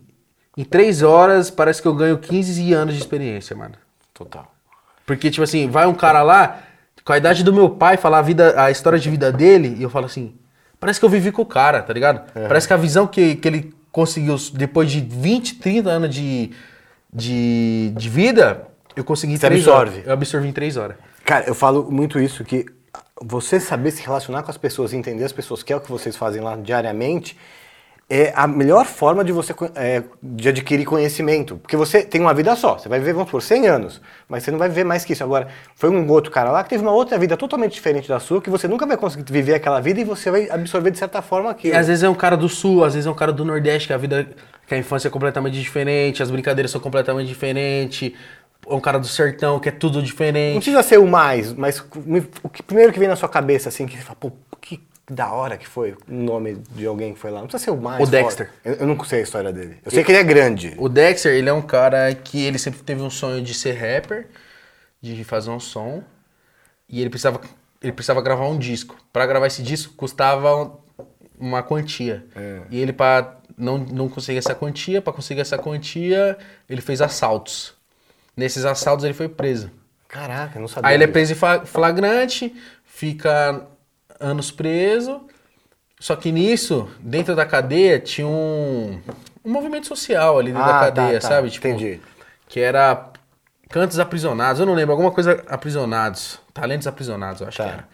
[0.57, 3.75] em três horas parece que eu ganho 15 anos de experiência, mano.
[4.15, 4.53] Total.
[5.07, 6.61] Porque, tipo assim, vai um cara lá,
[7.05, 9.83] com a idade do meu pai, falar a, vida, a história de vida dele, e
[9.83, 10.35] eu falo assim,
[10.79, 12.31] parece que eu vivi com o cara, tá ligado?
[12.35, 16.51] Parece que a visão que, que ele conseguiu depois de 20, 30 anos de,
[17.13, 19.93] de, de vida, eu consegui Você três absorve.
[19.97, 20.07] horas.
[20.07, 20.97] Eu absorvi em três horas.
[21.25, 22.67] Cara, eu falo muito isso, que
[23.21, 26.17] você saber se relacionar com as pessoas, entender as pessoas, que é o que vocês
[26.17, 27.37] fazem lá diariamente,
[28.11, 31.57] é a melhor forma de você é, de adquirir conhecimento.
[31.57, 34.51] Porque você tem uma vida só, você vai viver, vamos por 100 anos, mas você
[34.51, 35.23] não vai viver mais que isso.
[35.23, 38.41] Agora, foi um outro cara lá que teve uma outra vida totalmente diferente da sua,
[38.41, 41.51] que você nunca vai conseguir viver aquela vida e você vai absorver de certa forma
[41.51, 41.77] E aquilo.
[41.77, 43.93] às vezes é um cara do sul, às vezes é um cara do nordeste, que
[43.93, 44.27] a vida,
[44.69, 48.13] que a infância é completamente diferente, as brincadeiras são completamente diferentes.
[48.69, 50.57] É um cara do sertão, que é tudo Não diferente.
[50.57, 51.81] precisa ser o mais, mas
[52.43, 55.33] o que, primeiro que vem na sua cabeça, assim, que você fala, pô, que da
[55.33, 57.41] hora que foi o nome de alguém que foi lá.
[57.41, 58.07] Não precisa ser o mais.
[58.07, 58.51] O Dexter.
[58.63, 59.79] Eu, eu não sei a história dele.
[59.83, 60.75] Eu sei que ele é grande.
[60.77, 64.27] O Dexter, ele é um cara que ele sempre teve um sonho de ser rapper,
[65.01, 66.03] de fazer um som,
[66.87, 67.41] e ele precisava,
[67.83, 68.97] ele precisava gravar um disco.
[69.11, 70.77] Pra gravar esse disco custava um-
[71.39, 72.27] uma quantia.
[72.71, 76.39] E ele, pra não, não conseguir essa quantia, pra conseguir essa quantia,
[76.69, 77.75] ele fez assaltos.
[78.37, 79.71] Nesses assaltos ele foi preso.
[80.07, 80.89] Caraca, eu não sabia.
[80.89, 82.55] Aí ele é preso em flagrante,
[82.85, 83.67] fica
[84.19, 85.23] anos preso.
[86.01, 89.01] Só que nisso, dentro da cadeia, tinha um,
[89.45, 91.51] um movimento social ali dentro da Ah, tá, cadeia, tá, sabe?
[91.51, 92.01] Tipo, entendi.
[92.49, 93.11] Que era
[93.69, 96.39] cantos aprisionados, eu não lembro, alguma coisa aprisionados.
[96.55, 97.65] Talentos aprisionados, eu acho Tá.
[97.65, 97.89] que era.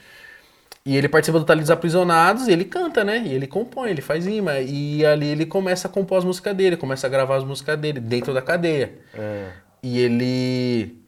[0.87, 3.23] E ele participa do Talentos Aprisionados e ele canta, né?
[3.25, 4.61] E ele compõe, ele faz rima.
[4.61, 8.01] E ali ele começa a compor as músicas dele, começa a gravar as músicas dele
[8.01, 8.93] dentro da cadeia.
[9.15, 9.49] É.
[9.83, 10.99] E ele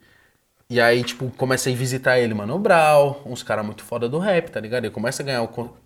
[0.69, 4.17] E aí, tipo, começa a ir visitar ele, Mano Brown, uns caras muito foda do
[4.17, 4.85] rap, tá ligado?
[4.85, 5.77] Ele começa a ganhar o.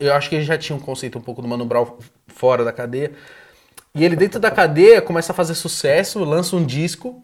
[0.00, 2.72] Eu acho que ele já tinha um conceito um pouco do Mano Brown fora da
[2.72, 3.12] cadeia.
[3.94, 7.22] E ele, dentro da cadeia, começa a fazer sucesso, lança um disco.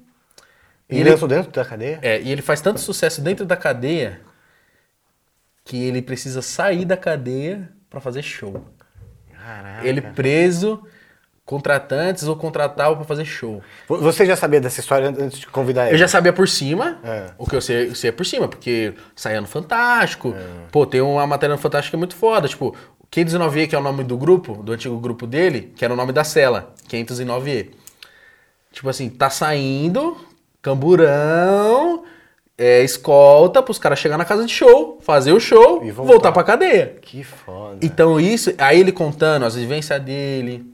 [0.91, 1.99] E ele- lançou dentro da cadeia?
[2.03, 4.21] É, e ele faz tanto sucesso dentro da cadeia
[5.67, 8.65] que ele precisa sair da cadeia pra fazer show.
[9.33, 9.87] Caraca.
[9.87, 10.83] Ele preso,
[11.45, 13.61] contratantes ou contratava pra fazer show.
[13.89, 15.95] Vo- Você já sabia dessa história antes de convidar ele?
[15.95, 17.27] Eu já sabia por cima, É.
[17.37, 20.35] o que eu sei, eu sei é por cima, porque saía no Fantástico.
[20.73, 22.49] Pô, tem uma matéria no Fantástico que é muito foda.
[22.49, 25.93] Tipo, o 509E, que é o nome do grupo, do antigo grupo dele, que era
[25.93, 27.71] o nome da cela, 509E.
[28.73, 30.17] Tipo assim, tá saindo,
[30.63, 32.05] camburão,
[32.59, 36.13] é, escolta pros caras chegar na casa de show, fazer o show E voltar.
[36.13, 36.97] voltar pra cadeia.
[37.03, 37.79] Que foda.
[37.83, 40.65] Então isso, aí ele contando as vivências dele.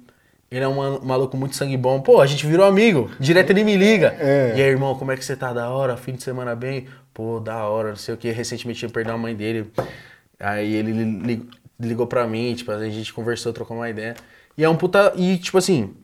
[0.50, 2.00] Ele é um ma- maluco muito sangue bom.
[2.00, 3.10] Pô, a gente virou amigo.
[3.18, 4.14] Direto ele me liga.
[4.20, 4.52] É.
[4.54, 5.50] E aí, irmão, como é que você tá?
[5.52, 5.96] Da hora?
[5.96, 6.86] Fim de semana bem?
[7.14, 8.30] Pô, da hora, não sei o que.
[8.30, 9.72] Recentemente ele perdeu a mãe dele.
[10.38, 11.48] Aí ele li- li-
[11.80, 14.14] ligou pra mim, tipo, a gente conversou, trocou uma ideia.
[14.56, 15.14] E é um puta.
[15.16, 15.94] E, tipo assim.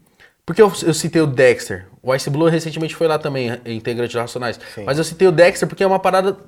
[0.48, 1.84] Porque eu, eu citei o Dexter.
[2.02, 4.58] O Ice Blue recentemente foi lá também, integrante de Racionais.
[4.74, 4.84] Sim.
[4.86, 6.38] Mas eu citei o Dexter porque é uma parada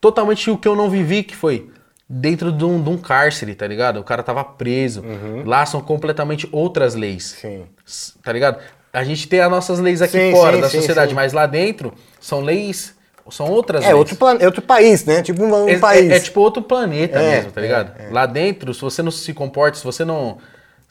[0.00, 1.70] totalmente o que eu não vivi, que foi
[2.08, 4.00] dentro de um, de um cárcere, tá ligado?
[4.00, 5.04] O cara tava preso.
[5.46, 7.36] Lá são completamente outras leis.
[7.44, 7.64] Uhum.
[7.86, 8.12] Sim.
[8.24, 8.58] Tá ligado?
[8.92, 11.94] A gente tem as nossas leis aqui Sim, fora sim, da sociedade, mas lá dentro
[12.20, 12.92] são leis,
[13.30, 13.98] são outras É leis.
[13.98, 14.36] outro, plan...
[14.40, 15.22] é outro país, né?
[15.22, 16.10] Tipo um, um É- país.
[16.10, 17.92] É, é tipo outro planeta É, mesmo, tá ligado?
[18.12, 20.38] Lá dentro, se você não se comporta, se você não.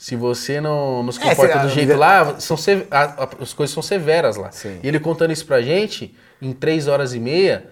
[0.03, 3.53] Se você não, se É, comporta lá, do jeito lá, são se- a- a- as
[3.53, 4.51] coisas são severas lá.
[4.51, 4.79] Sim.
[4.81, 7.69] E ele contando isso pra gente, em três horas e meia,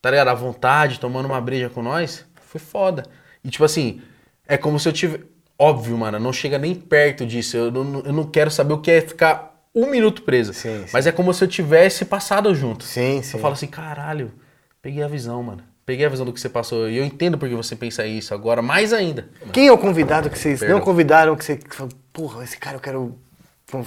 [0.00, 0.28] tá ligado?
[0.28, 3.02] À vontade, tomando uma breja com nós, foi foda.
[3.42, 4.00] E tipo assim,
[4.46, 5.24] é como se eu tivesse.
[5.58, 7.56] Óbvio, mano, não chega nem perto disso.
[7.56, 10.54] Eu não, eu não quero saber o que é ficar um minuto preso.
[10.54, 10.90] Sim, sim.
[10.92, 12.84] Mas é como se eu tivesse passado junto.
[12.84, 13.36] Sim, sim.
[13.38, 14.32] Eu falo assim, caralho,
[14.80, 15.64] peguei a visão, mano.
[15.90, 16.88] Peguei a visão do que você passou.
[16.88, 19.28] E eu entendo porque você pensa isso agora, mais ainda.
[19.52, 20.78] Quem é o convidado que vocês Perdão.
[20.78, 23.18] não convidaram, que você falou, porra, esse cara eu quero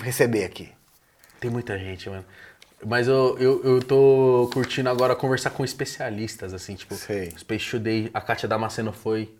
[0.01, 0.69] receber aqui?
[1.39, 2.25] Tem muita gente, mano.
[2.85, 7.31] Mas eu, eu, eu tô curtindo agora conversar com especialistas, assim, tipo, Sei.
[7.37, 9.33] Space Today, a Kátia Damasceno foi.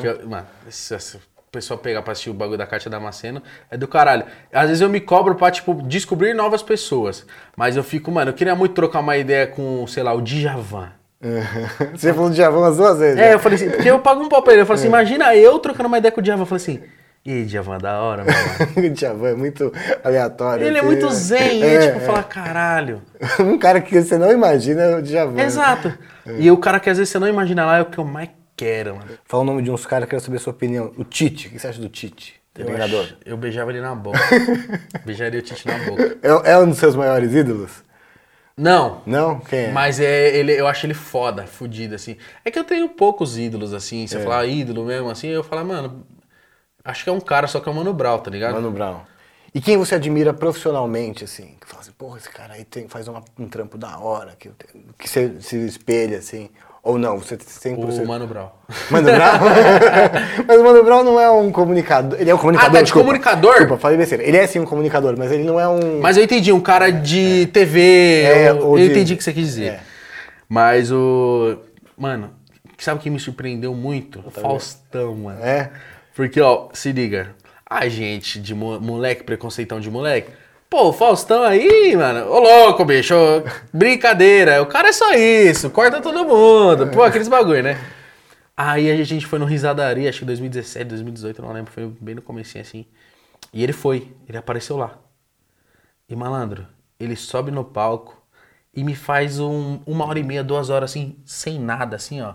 [0.00, 1.20] Que eu- mano, se, se o
[1.52, 4.24] pessoal pegar pra assistir o bagulho da Kátia Damasceno, é do caralho.
[4.50, 7.26] Às vezes eu me cobro pra, tipo, descobrir novas pessoas.
[7.54, 10.96] Mas eu fico, mano, eu queria muito trocar uma ideia com, sei lá, o Djavan.
[11.94, 13.18] Você falou de Javão as duas vezes.
[13.18, 13.34] É, né?
[13.34, 14.62] eu falei assim, porque eu pago um pau pra ele.
[14.62, 16.42] Eu falei assim, imagina eu trocando uma ideia com o Djavan.
[16.42, 16.80] Eu falei assim,
[17.24, 18.86] e aí, Djavan, da hora, mano.
[18.86, 19.72] o Djavan é muito
[20.04, 20.64] aleatório.
[20.66, 21.12] Ele é assim, muito né?
[21.12, 22.00] zen, É, é, tipo, é.
[22.00, 23.02] falar, caralho.
[23.40, 25.40] Um cara que você não imagina é o Djavan.
[25.42, 25.92] Exato.
[26.38, 28.30] E o cara que às vezes você não imagina lá é o que eu mais
[28.56, 29.10] quero, mano.
[29.24, 30.92] Fala o nome de uns caras, quero saber a sua opinião.
[30.96, 32.34] O Tite, o que você acha do Tite?
[32.56, 34.18] Eu, acho- eu beijava ele na boca.
[35.04, 36.16] Beijaria o Tite na boca.
[36.22, 37.84] É, é um dos seus maiores ídolos?
[38.58, 39.00] Não.
[39.06, 39.38] Não?
[39.38, 39.70] Quem é?
[39.72, 42.16] Mas é, ele, eu acho ele foda, fudido, assim.
[42.44, 44.04] É que eu tenho poucos ídolos, assim.
[44.04, 44.06] É.
[44.08, 46.06] Se eu falar ídolo mesmo, assim, eu falo, mano,
[46.84, 48.54] acho que é um cara, só que é o Mano Brown, tá ligado?
[48.54, 49.00] Mano Brown.
[49.54, 51.56] E quem você admira profissionalmente, assim?
[51.60, 54.50] Que fala assim, porra, esse cara aí tem, faz uma- um trampo da hora, que,
[54.98, 56.50] que você se espelha, assim.
[56.88, 57.84] Ou não, você sempre...
[57.84, 58.48] o Mano Brown.
[58.90, 59.38] Mano Brown?
[60.48, 62.18] mas o Mano Brown não é um comunicador.
[62.18, 62.70] Ele é um comunicador.
[62.70, 63.04] Ah, tá, de desculpa.
[63.06, 63.52] comunicador?
[63.58, 64.24] Desculpa, falei besteira.
[64.24, 66.00] Ele é sim um comunicador, mas ele não é um.
[66.00, 68.22] Mas eu entendi, um cara de TV.
[68.22, 69.66] É, ou eu de- entendi o que você quis dizer.
[69.66, 69.80] É.
[70.48, 71.58] Mas o.
[71.94, 72.30] Mano,
[72.78, 74.24] sabe o que me surpreendeu muito?
[74.30, 75.44] Faustão, mano.
[75.44, 75.70] É?
[76.16, 77.32] Porque, ó, se liga.
[77.68, 80.30] A gente de mo- moleque, preconceitão de moleque.
[80.70, 82.30] Pô, o Faustão aí, mano.
[82.30, 83.14] Ô louco, bicho.
[83.14, 83.42] ô,
[83.72, 84.60] Brincadeira.
[84.62, 85.70] O cara é só isso.
[85.70, 86.88] Corta todo mundo.
[86.88, 87.78] Pô, aqueles bagulho, né?
[88.56, 91.72] Aí a gente foi no Risadaria, acho que 2017, 2018, eu não lembro.
[91.72, 92.84] Foi bem no comecinho assim.
[93.52, 94.12] E ele foi.
[94.28, 94.98] Ele apareceu lá.
[96.08, 96.66] E malandro,
[96.98, 98.20] ele sobe no palco
[98.74, 102.34] e me faz um- uma hora e meia, duas horas assim, sem nada, assim, ó.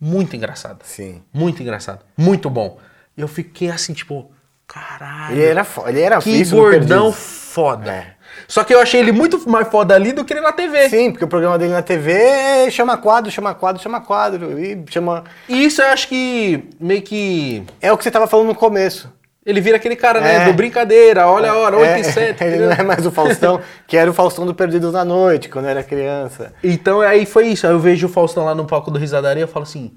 [0.00, 0.82] Muito engraçado.
[0.84, 1.22] Sim.
[1.32, 2.04] Muito engraçado.
[2.16, 2.78] Muito bom.
[3.16, 4.32] E eu fiquei assim, tipo,
[4.72, 5.34] caralho.
[5.34, 7.90] Ele era, fo- ele era que gordão foda.
[7.92, 8.06] É.
[8.48, 10.88] Só que eu achei ele muito mais foda ali do que ele na TV.
[10.88, 14.58] Sim, porque o programa dele na TV é chama quadro, chama quadro, chama quadro.
[14.58, 15.24] E chama.
[15.48, 17.62] E isso eu acho que meio que.
[17.80, 19.12] É o que você tava falando no começo.
[19.44, 20.36] Ele vira aquele cara, né?
[20.36, 20.44] É.
[20.44, 22.44] Do brincadeira, olha a hora, 8 É, e 7.
[22.44, 25.66] ele não é mais o Faustão, que era o Faustão do Perdidos na Noite, quando
[25.66, 26.52] era criança.
[26.62, 27.66] Então aí foi isso.
[27.66, 29.92] Aí eu vejo o Faustão lá no palco do Risadaria e eu falo assim: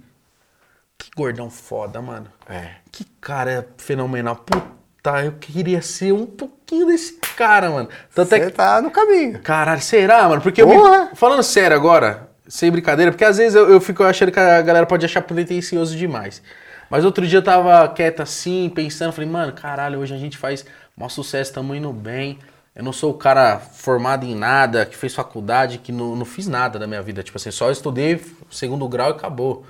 [1.16, 2.28] gordão foda, mano.
[2.50, 2.72] É.
[2.92, 4.36] Que cara fenomenal.
[4.36, 7.90] Puta, eu queria ser um pouquinho desse cara, mano.
[8.14, 8.52] Tanto é Você que.
[8.52, 9.40] tá no caminho.
[9.40, 10.42] Caralho, será, mano?
[10.42, 11.16] Porque eu me-!
[11.16, 14.86] Falando sério agora, sem brincadeira, porque às vezes eu, eu fico achando que a galera
[14.86, 16.42] pode achar pretencioso demais.
[16.90, 20.66] Mas outro dia eu tava quieto assim, pensando, falei, mano, caralho, hoje a gente faz
[20.96, 22.38] maior sucesso, tamo indo bem.
[22.76, 26.46] Eu não sou o cara formado em nada, que fez faculdade, que não, não fiz
[26.46, 27.24] nada da minha vida.
[27.24, 29.66] Tipo assim, só estudei segundo grau e acabou.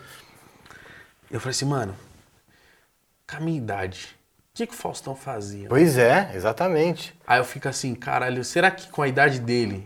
[1.36, 1.94] Eu falei assim, mano,
[3.30, 4.16] com a minha idade,
[4.54, 5.68] o que, que o Faustão fazia?
[5.68, 7.14] Pois é, exatamente.
[7.28, 9.86] Aí eu fico assim, caralho, será que com a idade dele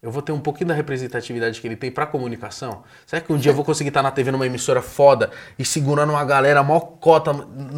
[0.00, 2.84] eu vou ter um pouquinho da representatividade que ele tem pra comunicação?
[3.04, 6.10] Será que um dia eu vou conseguir estar na TV numa emissora foda e segurando
[6.10, 7.32] uma galera mó cota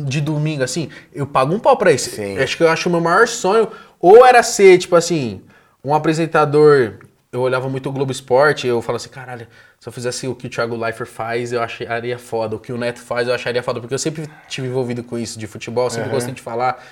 [0.05, 0.91] de domingo, assim?
[1.11, 2.11] Eu pago um pau pra isso.
[2.11, 2.37] Sim.
[2.37, 5.43] Acho que eu acho o meu maior sonho, ou era ser, tipo assim,
[5.83, 6.99] um apresentador.
[7.33, 9.47] Eu olhava muito o Globo Esporte, eu falava assim, caralho,
[9.79, 12.57] se eu fizesse o que o Thiago Leifert faz, eu acharia foda.
[12.57, 13.81] O que o Neto faz, eu acharia foda.
[13.81, 16.85] Porque eu sempre tive envolvido com isso de futebol, sempre gostei de falar.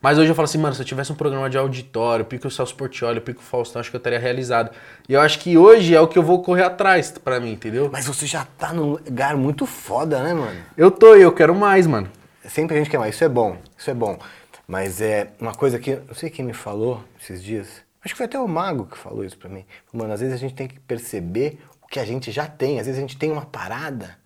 [0.00, 2.50] Mas hoje eu falo assim, mano, se eu tivesse um programa de auditório, pico o
[2.50, 4.70] Celso Portioli, pico o Faustão, acho que eu teria realizado.
[5.06, 7.90] E eu acho que hoje é o que eu vou correr atrás pra mim, entendeu?
[7.92, 10.58] Mas você já tá num lugar muito foda, né, mano?
[10.74, 12.08] Eu tô e eu quero mais, mano.
[12.46, 13.14] Sempre a gente quer mais.
[13.14, 14.18] Isso é bom, isso é bom.
[14.66, 18.26] Mas é uma coisa que, não sei quem me falou esses dias, acho que foi
[18.26, 19.64] até o Mago que falou isso pra mim.
[19.92, 22.80] Mano, às vezes a gente tem que perceber o que a gente já tem.
[22.80, 24.16] Às vezes a gente tem uma parada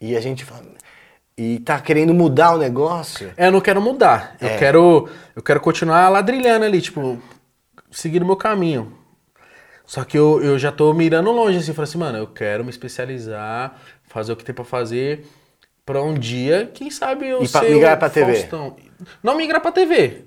[0.00, 0.62] e a gente fala.
[1.36, 3.32] E tá querendo mudar o negócio.
[3.36, 4.36] É, eu não quero mudar.
[4.40, 4.56] Eu É.
[4.58, 7.20] quero eu quero continuar ladrilhando ali, tipo,
[7.90, 8.96] seguir o meu caminho.
[9.84, 12.70] Só que eu, eu já tô mirando longe, assim, falando assim, mano, eu quero me
[12.70, 15.26] especializar, fazer o que tem pra fazer,
[15.84, 18.34] pra um dia, quem sabe eu E pra ser migrar o pra TV?
[18.34, 18.76] Faustão.
[19.22, 20.24] Não migrar pra TV.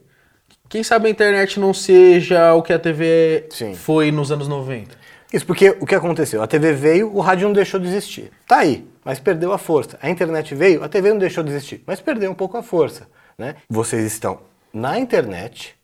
[0.67, 3.73] Quem sabe a internet não seja o que a TV Sim.
[3.73, 4.97] foi nos anos 90.
[5.31, 6.41] Isso porque o que aconteceu?
[6.41, 8.31] A TV veio, o rádio não deixou de existir.
[8.47, 9.97] Tá aí, mas perdeu a força.
[10.01, 13.07] A internet veio, a TV não deixou de existir, mas perdeu um pouco a força.
[13.37, 13.55] Né?
[13.69, 14.41] Vocês estão
[14.73, 15.75] na internet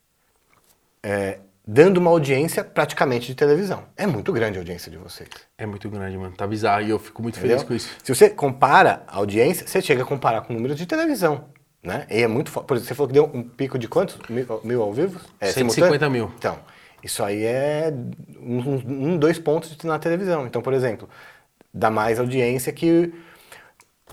[1.02, 3.84] é, dando uma audiência praticamente de televisão.
[3.96, 5.30] É muito grande a audiência de vocês.
[5.58, 6.36] É muito grande, mano.
[6.36, 7.68] Tá bizarro e eu fico muito feliz Entendeu?
[7.68, 7.90] com isso.
[8.04, 11.46] Se você compara a audiência, você chega a comparar com números de televisão.
[11.86, 12.08] Né?
[12.10, 14.18] E é muito fo- Por exemplo, você falou que deu um pico de quantos?
[14.28, 15.20] Mil, mil ao vivo?
[15.40, 16.10] É, 150 simultâneo?
[16.12, 16.32] mil.
[16.38, 16.58] Então,
[17.04, 17.94] isso aí é
[18.42, 20.48] um, um, dois pontos na televisão.
[20.48, 21.08] Então, por exemplo,
[21.74, 23.14] dá mais audiência que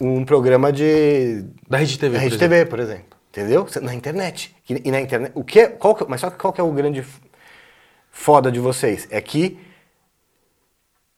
[0.00, 2.56] um programa de Da Rede TV, da por Rede exemplo.
[2.56, 3.04] TV, por exemplo.
[3.30, 3.66] Entendeu?
[3.80, 4.54] Na internet.
[4.68, 5.32] E, na internet.
[5.34, 7.02] O que é, qual que- mas só que qual que é o grande
[8.10, 9.08] foda de vocês?
[9.10, 9.58] É que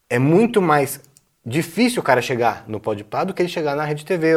[0.09, 1.01] é muito mais
[1.45, 4.33] difícil o cara chegar no Podpah do que ele chegar na Rede TV.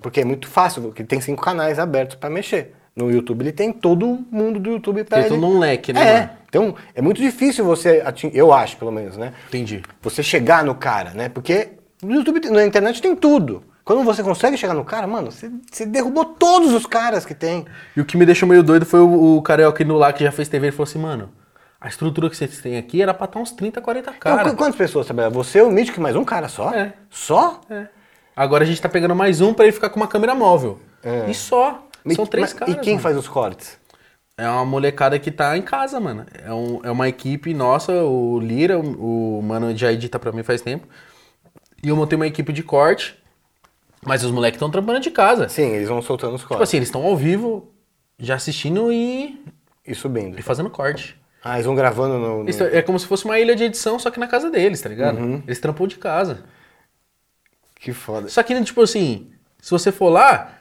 [0.00, 2.74] porque é muito fácil, porque tem cinco canais abertos para mexer.
[2.94, 5.34] No YouTube ele tem todo mundo do YouTube para Tem ele.
[5.40, 6.30] todo um leque, né, É.
[6.48, 9.32] Então é muito difícil você atingir, eu acho pelo menos, né?
[9.48, 9.82] Entendi.
[10.00, 11.28] Você chegar no cara, né?
[11.28, 13.64] Porque no YouTube, na internet tem tudo.
[13.84, 17.66] Quando você consegue chegar no cara, mano, você, você derrubou todos os caras que tem.
[17.96, 20.30] E o que me deixou meio doido foi o, o Carioca no lá que já
[20.30, 20.68] fez TV.
[20.68, 21.30] Ele falou assim, mano,
[21.84, 24.52] a estrutura que vocês têm aqui era pra estar uns 30, 40 Então, caras.
[24.52, 25.30] qu- quantas pessoas trabalham?
[25.32, 26.70] Você, o Mítico e mais um cara só?
[26.72, 26.94] É.
[27.10, 27.60] Só?
[27.68, 27.88] É.
[28.34, 30.78] Agora a gente tá pegando mais um pra ele ficar com uma câmera móvel.
[31.28, 31.86] E só.
[32.16, 32.74] São três mas- caras.
[32.74, 33.02] E quem mano.
[33.02, 33.78] faz os cortes?
[34.36, 36.24] É uma molecada que tá em casa, mano.
[36.42, 40.42] É, um- é uma equipe nossa, o Lira, o, o mano já edita pra mim
[40.42, 40.88] faz tempo.
[41.82, 43.14] E eu montei uma equipe de corte,
[44.04, 45.48] mas os moleques estão trabalhando de casa.
[45.50, 47.70] Sim, eles vão soltando os Tipo cortes assim, eles estão ao vivo,
[48.18, 49.38] já assistindo e,
[49.86, 50.38] e subindo.
[50.38, 51.14] e fazendo corte.
[51.44, 52.42] Ah, eles vão gravando no.
[52.44, 54.80] no- Isso é como se fosse uma ilha de edição, só que na casa deles,
[54.80, 55.18] tá ligado?
[55.18, 55.42] Uhum.
[55.46, 56.42] Eles trampam de casa.
[57.76, 58.28] Que foda.
[58.28, 59.28] Só que, tipo assim,
[59.60, 60.52] se você for lá,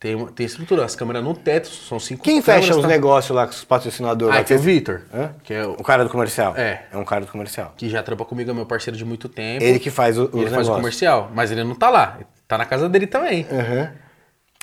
[0.00, 0.84] tem, uma- tem estrutura.
[0.84, 2.88] As câmeras no teto, são cinco Quem fecha os tá?
[2.88, 4.34] negócios lá com os patrocinadores?
[4.34, 5.02] Ah, lá, tem o Vitor,
[5.44, 6.56] que é o, O cara do comercial?
[6.56, 6.86] É.
[6.92, 7.72] É um cara do comercial.
[7.76, 9.62] que já trampa comigo, é meu parceiro de muito tempo.
[9.62, 10.76] Ele que faz o, os ele faz o negócios.
[10.76, 12.18] comercial, mas ele não tá lá.
[12.48, 13.46] Tá na casa dele também.
[13.50, 13.92] Aham.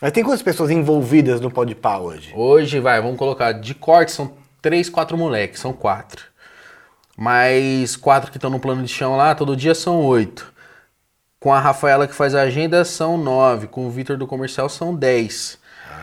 [0.01, 2.33] Mas tem quantas pessoas envolvidas no Podpah hoje?
[2.35, 4.33] Hoje, vai, vamos colocar, de corte são
[4.63, 6.23] três, quatro moleques, são quatro.
[7.15, 10.51] Mais quatro que estão no plano de chão lá, todo dia são oito.
[11.39, 13.67] Com a Rafaela que faz a agenda são nove.
[13.67, 15.59] Com o Vitor do comercial são dez.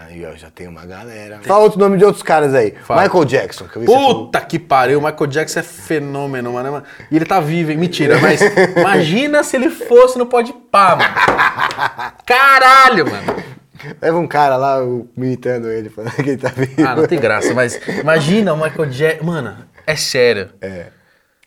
[0.07, 1.41] Aí, ó, já tem uma galera.
[1.43, 2.73] Fala outro nome de outros caras aí.
[2.85, 3.03] Fala.
[3.03, 3.81] Michael Jackson, que.
[3.81, 6.83] Puta que pariu, o Michael Jackson é fenômeno, mano.
[7.11, 7.79] E ele tá vivo, hein?
[7.79, 8.41] Mentira, mas
[8.77, 12.15] imagina se ele fosse no Pode Pá, mano.
[12.27, 13.43] Caralho, mano.
[14.01, 16.87] Leva um cara lá o- imitando ele, falando que ele tá vivo.
[16.87, 19.25] Ah, não tem graça, mas imagina o Michael Jackson.
[19.25, 19.57] Mano,
[19.87, 20.51] é sério.
[20.61, 20.87] É.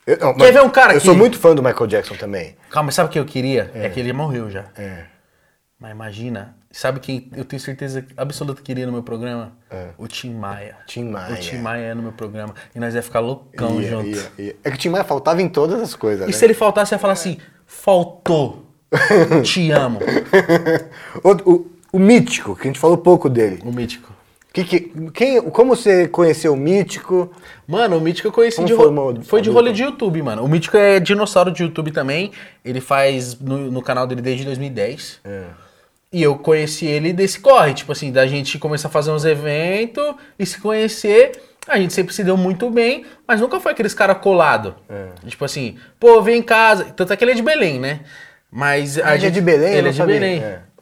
[0.06, 2.56] Eu, não, Quer ver um cara Eu que- sou muito fã do Michael Jackson também.
[2.70, 3.70] Calma, sabe o que eu queria?
[3.74, 4.64] É, que ele morreu já.
[4.76, 5.04] É.
[5.78, 9.52] Mas imagina, sabe quem eu tenho certeza absoluta que queria no meu programa?
[9.98, 10.76] O Tim Maia.
[10.86, 11.34] Tim Maia.
[11.34, 12.54] O Tim Maia é no meu programa.
[12.74, 14.08] E nós ia ficar loucão Ia, junto.
[14.08, 14.56] ia, ia.
[14.62, 16.32] É que o Tim Maia faltava em todas as coisas, E né?
[16.32, 18.64] se ele faltasse, ia falar assim: faltou.
[19.42, 19.98] Te amo.
[21.22, 23.60] o, o, o Mítico, que a gente falou pouco dele.
[23.64, 24.12] O Mítico.
[24.52, 24.80] Que, que,
[25.12, 27.30] quem, como você conheceu o Mítico?
[27.68, 30.42] Mano, o Mítico eu conheci Como de, foi, foi de rolê de YouTube, mano.
[30.42, 32.32] O Mítico é dinossauro de YouTube também.
[32.64, 35.20] Ele faz no, no canal dele desde 2010.
[36.12, 40.16] E eu conheci ele desse corre, tipo assim, da gente começar a fazer uns eventos
[40.36, 41.30] e se conhecer.
[41.68, 44.74] A gente sempre se deu muito bem, mas nunca foi aqueles cara colado.
[45.28, 46.86] Tipo assim, pô, vem em casa.
[46.86, 48.00] Tanto é que ele é de Belém, né?
[48.50, 49.74] Mas a ele é gente, de Belém?
[49.74, 50.14] Ele é de sabia.
[50.14, 50.40] Belém.
[50.40, 50.73] É.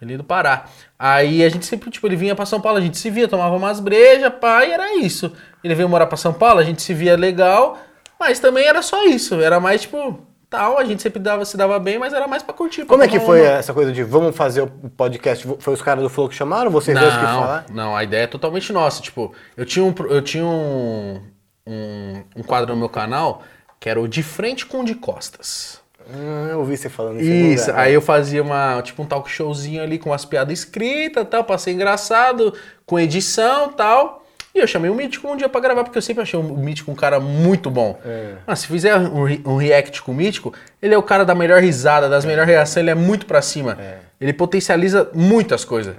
[0.00, 0.66] Ele é do Pará.
[0.98, 3.56] Aí a gente sempre, tipo, ele vinha pra São Paulo, a gente se via, tomava
[3.56, 5.32] umas brejas, pá, e era isso.
[5.64, 7.78] Ele veio morar pra São Paulo, a gente se via legal,
[8.20, 9.40] mas também era só isso.
[9.40, 10.20] Era mais, tipo,
[10.50, 12.80] tal, a gente sempre dava, se dava bem, mas era mais pra curtir.
[12.84, 15.46] pra Como é que foi uma- essa coisa de vamos fazer o podcast?
[15.60, 16.70] Foi os caras do Flow que chamaram?
[16.70, 17.64] Vocês dois que Não, falaram?
[17.74, 19.00] não, a ideia é totalmente nossa.
[19.02, 21.22] Tipo, eu tinha um, eu tinha um,
[21.66, 23.42] um, um quadro no meu canal
[23.80, 25.80] que era o De Frente com o de Costas.
[26.12, 27.30] Ah, eu ouvi você falando isso.
[27.30, 27.82] em Isso, lugar.
[27.82, 31.58] aí eu fazia uma, tipo um talk showzinho ali com umas piadas escritas tal, pra
[31.58, 32.52] ser engraçado,
[32.84, 34.22] com edição tal.
[34.54, 36.90] E eu chamei o Mítico um dia pra gravar, porque eu sempre achei o Mítico
[36.90, 37.98] um cara muito bom.
[38.46, 41.60] Mas se fizer um, um react com o Mítico, ele é o cara da melhor
[41.60, 43.76] risada, das melhores reações, ele é muito pra cima.
[44.18, 45.94] Ele potencializa muitas coisas.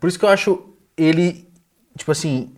[0.00, 0.60] Por isso que eu acho
[0.96, 1.48] ele,
[1.96, 2.50] tipo assim,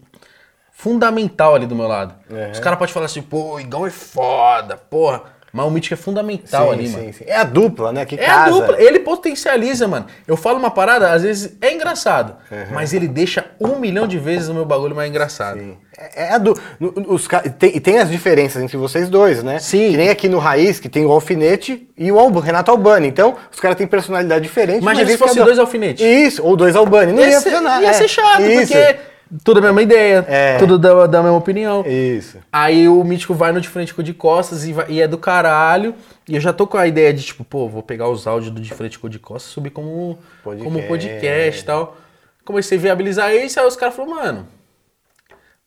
[0.72, 2.14] fundamental ali do meu lado.
[2.52, 5.22] Os caras podem falar assim, pô, o Igão é foda, porra.
[5.52, 7.12] Mas o Mítico é fundamental sim, ali, sim, mano.
[7.12, 7.24] sim.
[7.26, 8.06] É a dupla, né?
[8.06, 8.56] Que É casa.
[8.56, 10.06] a dupla, ele potencializa, mano.
[10.26, 12.36] Eu falo uma parada, às vezes é engraçado,
[12.72, 15.58] mas ele deixa um milhão de vezes o meu bagulho mais engraçado.
[15.58, 15.76] Sim.
[15.98, 16.58] É, é a du...
[16.80, 19.58] no- Os, ca- tem, e tem as diferenças entre vocês dois, né?
[19.58, 19.90] Sim.
[19.90, 23.06] Que nem aqui no Raiz, que tem o Alfinete e o Alba, Renato Albani.
[23.08, 24.80] Então, os caras têm personalidade diferente.
[24.80, 26.02] Imagina mas se fosse do- dois Alfinetes.
[26.04, 27.12] Isso, ou dois Albani.
[27.12, 27.82] Não ia, Ia funcionar.
[27.82, 27.92] ia é.
[27.92, 28.72] ser chato, Isso.
[28.72, 28.96] porque
[29.44, 30.58] tudo a mesma ideia, É.
[30.58, 31.84] tudo da, da mesma opinião.
[31.86, 32.38] Isso.
[32.52, 35.08] Aí o Mítico vai no de frente com o de costas e, vai- e é
[35.08, 35.94] do caralho.
[36.28, 38.60] E eu já tô com a ideia de, tipo, pô, vou pegar os áudios do
[38.60, 40.64] de frente com o de costas e subir como Podcast.
[40.72, 41.96] como podcast e tal.
[42.44, 44.48] Comecei a viabilizar isso, aí os caras falaram, mano,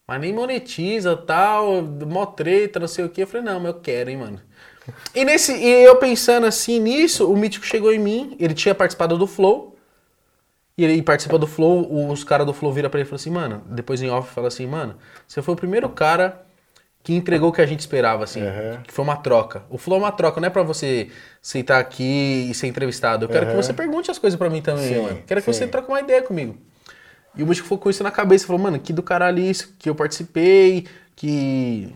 [0.06, 3.22] mas nem monetiza tal, mó treta, não sei o que.
[3.22, 4.40] Eu falei, não, mas eu quero, hein, mano.
[5.14, 9.18] E, nesse, e eu pensando assim nisso, o Mítico chegou em mim, ele tinha participado
[9.18, 9.75] do Flow.
[10.78, 13.30] E ele participa do Flow, os caras do Flow viram pra ele e falam assim,
[13.30, 14.96] mano, depois em off fala assim, mano,
[15.26, 16.42] você foi o primeiro cara
[17.02, 18.42] que entregou o que a gente esperava, assim,
[18.84, 19.62] que foi uma troca.
[19.70, 21.08] O Flow é uma troca, não é pra você
[21.40, 23.24] sentar aqui e ser entrevistado.
[23.24, 25.22] Eu quero que você pergunte as coisas pra mim também, Sim, mano.
[25.26, 25.60] Quero que sim.
[25.60, 26.56] você troque uma ideia comigo.
[27.36, 29.88] E o Mítico ficou com isso na cabeça, falou, mano, que do caralho isso, que
[29.88, 31.94] eu participei, que,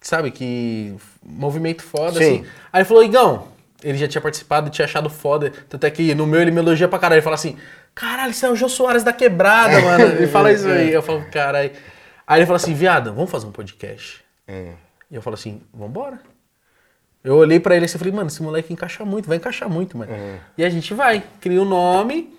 [0.00, 2.24] sabe, que movimento foda, Sim.
[2.24, 2.46] assim.
[2.72, 3.48] Aí ele falou, Igão,
[3.82, 5.52] ele já tinha participado tinha achado foda.
[5.68, 7.18] Tanto é que no meu ele me elogia pra caralho.
[7.18, 7.56] Ele fala assim:
[7.94, 10.04] caralho, isso é o Jô Soares da quebrada, mano.
[10.04, 10.92] Ele fala isso aí.
[10.92, 11.70] Eu falo, caralho.
[12.26, 14.22] Aí ele fala assim: viado, vamos fazer um podcast.
[14.46, 14.72] É.
[15.10, 16.18] E eu falo assim: vambora.
[17.24, 19.96] Eu olhei pra ele assim e falei, mano, esse moleque encaixa muito, vai encaixar muito,
[19.96, 20.10] mano.
[20.58, 22.36] E a gente vai, cria o nome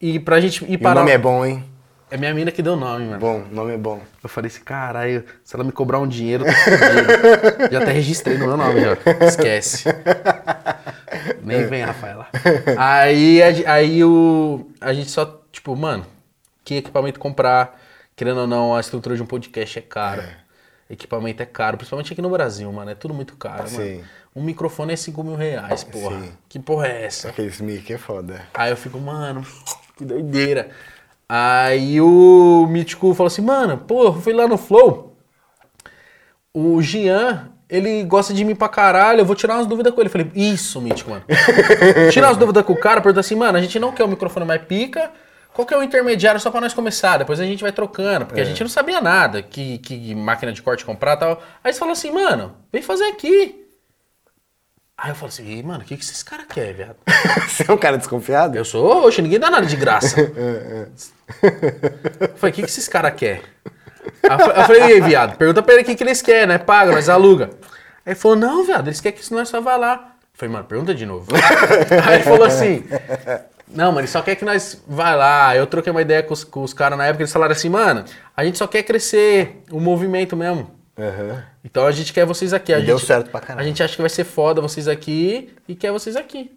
[0.00, 1.00] e pra gente ir E o parar.
[1.00, 1.64] nome é bom, hein?
[2.12, 3.18] É minha mina que deu o nome, mano.
[3.18, 4.00] Bom, o nome é bom.
[4.22, 7.68] Eu falei assim, caralho, se ela me cobrar um dinheiro, eu tô fudido.
[7.72, 8.96] já até registrei no meu nome, já.
[9.26, 9.84] Esquece.
[11.42, 12.28] Nem vem, Rafaela.
[12.78, 16.06] Aí, aí o, a gente só, tipo, mano,
[16.64, 17.80] que equipamento comprar?
[18.16, 20.38] Querendo ou não, a estrutura de um podcast é cara.
[20.88, 22.90] Equipamento é caro, principalmente aqui no Brasil, mano.
[22.90, 23.94] É tudo muito caro, Sim.
[23.96, 24.04] mano.
[24.34, 26.20] Um microfone é 5 mil reais, porra.
[26.20, 26.32] Sim.
[26.48, 27.28] Que porra é essa?
[27.28, 28.42] Aqueles mic é foda.
[28.54, 29.44] Aí eu fico, mano,
[29.96, 30.70] que doideira.
[31.28, 35.16] Aí o Mítico falou assim, mano, pô, eu fui lá no Flow.
[36.52, 40.08] O Jean, ele gosta de mim pra caralho, eu vou tirar umas dúvidas com ele.
[40.08, 41.24] Eu falei, isso, Mítico, mano.
[42.12, 44.44] tirar umas dúvidas com o cara, pergunta assim, mano, a gente não quer o microfone
[44.44, 45.10] mais pica.
[45.52, 47.18] Qual que é o intermediário só pra nós começar?
[47.18, 50.62] Depois a gente vai trocando, porque a gente não sabia nada, que, que máquina de
[50.62, 51.42] corte comprar e tal.
[51.62, 53.56] Aí você falou assim, mano, vem fazer aqui.
[54.96, 56.96] Aí eu falo assim, "Ih, mano, o que, que esses caras querem, viado?
[57.48, 58.54] Você é um cara desconfiado?
[58.56, 60.20] Eu sou roxo, ninguém dá nada de graça.
[61.40, 63.40] Eu falei, o que, que esses caras querem?
[64.22, 66.58] Eu fa- eu falei, viado, pergunta pra ele o que, que eles querem, né?
[66.58, 67.50] Paga, nós aluga.
[68.04, 69.94] Aí ele falou, não, viado, eles querem que nós só vá lá.
[69.94, 71.26] Eu falei, mano, pergunta de novo.
[72.06, 72.84] Aí ele falou assim,
[73.68, 75.54] não, mano, ele só quer que nós vá lá.
[75.56, 78.04] Eu troquei uma ideia com os, com os caras na época, eles falaram assim, mano,
[78.36, 80.70] a gente só quer crescer o movimento mesmo.
[80.98, 81.42] Aham.
[81.64, 82.72] Então a gente quer vocês aqui.
[82.72, 83.60] A E deu gente- certo pra caralho.
[83.64, 86.50] A gente acha que vai ser foda vocês aqui e quer vocês aqui.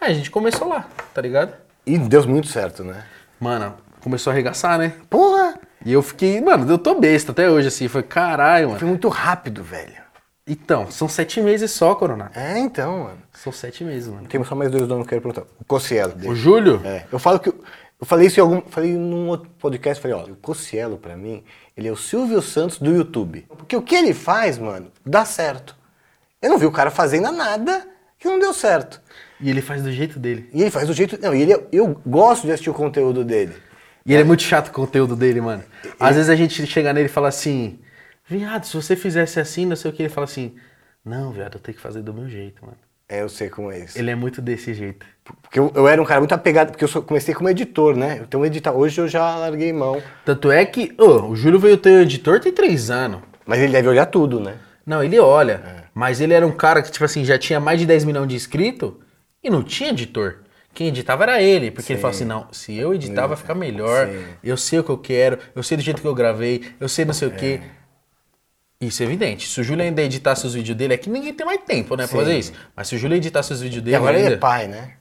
[0.00, 1.52] Aí a gente começou lá, tá ligado?
[1.86, 3.04] E deu muito certo, né?
[3.38, 4.94] Mano, começou a arregaçar, né?
[5.08, 5.58] Porra!
[5.84, 7.88] E eu fiquei, mano, eu tô besta até hoje, assim.
[7.88, 8.78] Foi caralho, mano.
[8.80, 10.00] Foi muito rápido, velho.
[10.46, 12.32] Então, são sete meses só, Coronado.
[12.38, 13.18] É, então, mano.
[13.32, 14.26] São sete meses, mano.
[14.26, 15.54] Temos só mais dois nomes que eu quero perguntar.
[15.60, 16.14] O Cossielo.
[16.28, 16.34] O.
[16.34, 16.80] Júlio?
[16.84, 17.04] É.
[17.10, 17.48] Eu falo que.
[17.48, 18.60] Eu falei isso em algum.
[18.62, 21.44] Falei num outro podcast, falei, ó, o Cossielo, pra mim,
[21.76, 23.46] ele é o Silvio Santos do YouTube.
[23.48, 25.76] Porque o que ele faz, mano, dá certo.
[26.42, 27.86] Eu não vi o cara fazendo nada
[28.18, 29.00] que não deu certo.
[29.40, 30.50] E ele faz do jeito dele.
[30.52, 31.18] E ele faz do jeito.
[31.22, 33.54] Não, e ele, é- eu gosto de assistir o conteúdo dele.
[34.10, 35.62] E ele é muito chato com o conteúdo dele, mano.
[35.98, 37.78] Às vezes a gente chega nele e fala assim,
[38.28, 40.56] viado, se você fizesse assim, não sei o que, ele fala assim,
[41.04, 42.76] não, viado, eu tenho que fazer do meu jeito, mano.
[43.08, 43.98] É, eu sei como é isso.
[43.98, 45.06] Ele é muito desse jeito.
[45.42, 48.20] Porque eu, eu era um cara muito apegado, porque eu sou- comecei como editor, né?
[48.26, 48.72] Então, editar.
[48.72, 50.02] Hoje eu já larguei mão.
[50.24, 53.20] Tanto é que, ô, o Júlio veio ter editor tem três anos.
[53.46, 54.56] Mas ele deve olhar tudo, né?
[54.86, 55.60] Não, ele olha.
[55.64, 55.84] É.
[55.94, 58.34] Mas ele era um cara que, tipo assim, já tinha mais de 10 milhões de
[58.34, 58.92] inscritos
[59.42, 60.38] e não tinha editor.
[60.72, 64.06] Quem editava era ele, porque ele falava assim, não, se eu editar vai ficar melhor,
[64.08, 64.24] Sim.
[64.42, 67.04] eu sei o que eu quero, eu sei do jeito que eu gravei, eu sei
[67.04, 67.60] não sei o quê.
[68.80, 69.46] Isso é evidente.
[69.46, 72.04] Se o Júlio ainda editasse os vídeos dele, é que ninguém tem mais tempo, né,
[72.06, 72.16] pra Sim.
[72.24, 72.52] fazer isso.
[72.74, 74.92] Mas se o Júlio editasse os vídeos dele E agora ele ainda- é pai, né?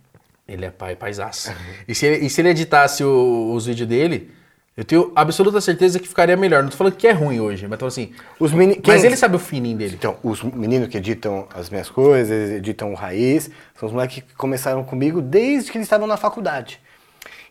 [0.47, 1.53] Ele é pai, paisaço.
[1.87, 4.31] e, se ele, e se ele editasse o- os vídeos dele,
[4.77, 6.63] eu tenho absoluta certeza que ficaria melhor.
[6.63, 8.13] Não tô falando que é ruim hoje, mas tô assim.
[8.39, 8.81] Os meni...
[8.85, 9.95] Mas quem- ele sabe o fininho dele.
[9.97, 14.35] Então, os meninos que editam as minhas coisas, editam o Raiz, são os moleques que
[14.35, 16.79] começaram comigo desde que eles estavam na faculdade.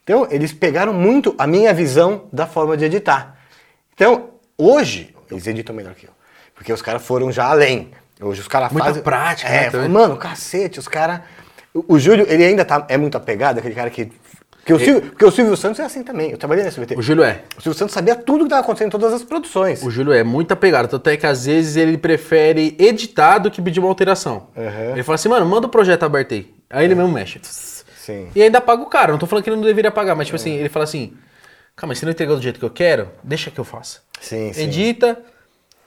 [0.02, 3.36] Então, eles pegaram muito a minha visão da forma de editar.
[3.92, 6.10] Então, hoje, eles editam melhor que eu.
[6.54, 7.90] Porque os caras foram já além.
[8.20, 9.02] Hoje os caras fazem...
[9.02, 9.86] prática, é, né.
[9.86, 11.20] Mano, cacete, os caras...
[11.74, 14.10] O, o Júlio, ele ainda tá, é muito apegado, aquele cara que...
[14.68, 16.30] Porque o, Silvio, porque o Silvio Santos é assim também.
[16.30, 16.94] Eu trabalhei na SBT.
[16.94, 17.42] O Júlio é.
[17.56, 19.82] O Silvio Santos sabia tudo que estava acontecendo em todas as produções.
[19.82, 23.62] O Júlio é muito apegado, tanto é que às vezes ele prefere editar do que
[23.62, 24.48] pedir uma alteração.
[24.54, 24.92] Uhum.
[24.92, 26.54] Ele fala assim, mano, manda o projeto aberto aí.
[26.68, 27.40] Aí ele mesmo mexe.
[27.42, 28.28] Sim.
[28.34, 29.12] E ainda paga o cara.
[29.12, 31.14] Não tô falando que ele não deveria pagar, mas tipo assim, ele fala assim,
[31.74, 34.00] calma, se não entregou do jeito que eu quero, deixa que eu faça.
[34.20, 34.64] Sim, sim.
[34.64, 35.18] Edita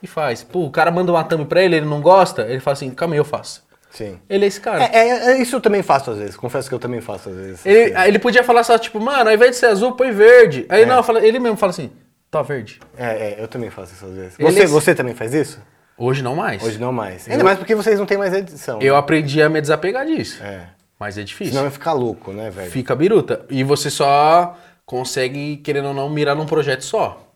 [0.02, 0.42] e faz.
[0.42, 3.14] Pô, o cara manda uma thumb pra ele, ele não gosta, ele fala assim, calma
[3.14, 3.62] aí, eu faço.
[3.92, 4.18] Sim.
[4.28, 4.84] Ele é esse cara.
[4.84, 6.36] É, é- é isso eu também faço às vezes.
[6.36, 7.66] Confesso que eu também faço às vezes.
[7.66, 10.64] Ele, aí ele podia falar só, tipo, mano, ao invés de ser azul, põe verde.
[10.68, 11.90] Aí não, fala- ele mesmo fala assim,
[12.30, 12.80] tá verde.
[12.96, 14.38] É, é, eu também faço isso às vezes.
[14.38, 15.60] Ele Você, é- você também faz isso?
[15.98, 16.62] Hoje não mais.
[16.62, 17.28] Hoje não mais.
[17.28, 18.80] Ainda mais porque vocês não têm mais edição.
[18.80, 20.42] Eu aprendi a me desapegar disso.
[20.42, 20.68] É.
[20.98, 21.52] Mas é difícil.
[21.54, 22.70] Senão ficar louco, né, velho?
[22.70, 23.44] Fica biruta.
[23.50, 27.28] E você só consegue, querendo ou não, mirar num projeto só.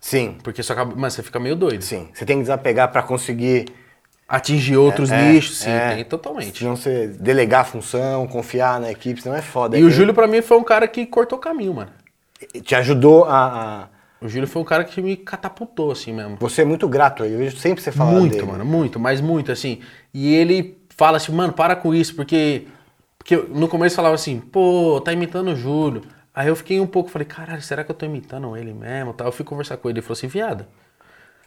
[0.00, 0.94] Sim, Porque só acaba.
[0.96, 1.82] Mas você fica meio doido.
[1.82, 2.08] sim.
[2.12, 3.66] Você tem que desapegar pra conseguir.
[4.30, 5.96] Atingir outros É, nichos, sim, é.
[5.96, 6.56] tem totalmente.
[6.58, 9.76] Senão você delegar a função, confiar na equipe, senão é foda.
[9.76, 11.90] E o É- Júlio, pra mim, foi um cara que cortou o caminho, mano.
[12.62, 13.88] Te ajudou a, a-
[14.22, 16.36] O Júlio foi um cara que me catapultou, assim mesmo.
[16.38, 17.32] Você é muito grato aí.
[17.32, 18.46] Eu vejo sempre você falar muito, dele.
[18.46, 19.80] mano, muito, mas muito, assim.
[20.14, 22.66] E ele fala assim, mano, para com isso, porque.
[23.18, 26.02] Porque no começo falava assim, pô, tá imitando o Júlio.
[26.34, 29.12] Aí eu fiquei um pouco, falei, caralho, será que eu tô imitando ele mesmo?
[29.12, 29.26] Tal.
[29.28, 30.64] Eu fui conversar com ele, ele falou assim, viado,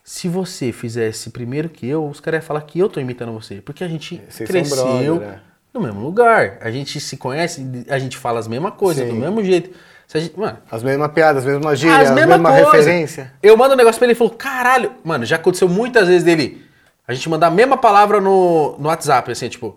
[0.03, 3.61] se você fizesse primeiro que eu, os caras iam falar que eu tô imitando você.
[3.61, 5.39] Porque a gente Vocês são cresceu brother, né?
[5.73, 6.57] no mesmo lugar.
[6.61, 9.73] A gente se conhece, a gente fala as mesmas coisas, do mesmo jeito.
[10.13, 13.33] Gente, mano, As mesmas piadas, as mesmas gírias, as a mesma referência.
[13.41, 16.63] Eu mando um negócio pra ele e falou, caralho, mano, já aconteceu muitas vezes dele.
[17.07, 19.75] A gente mandar a mesma palavra no, no WhatsApp, assim, tipo.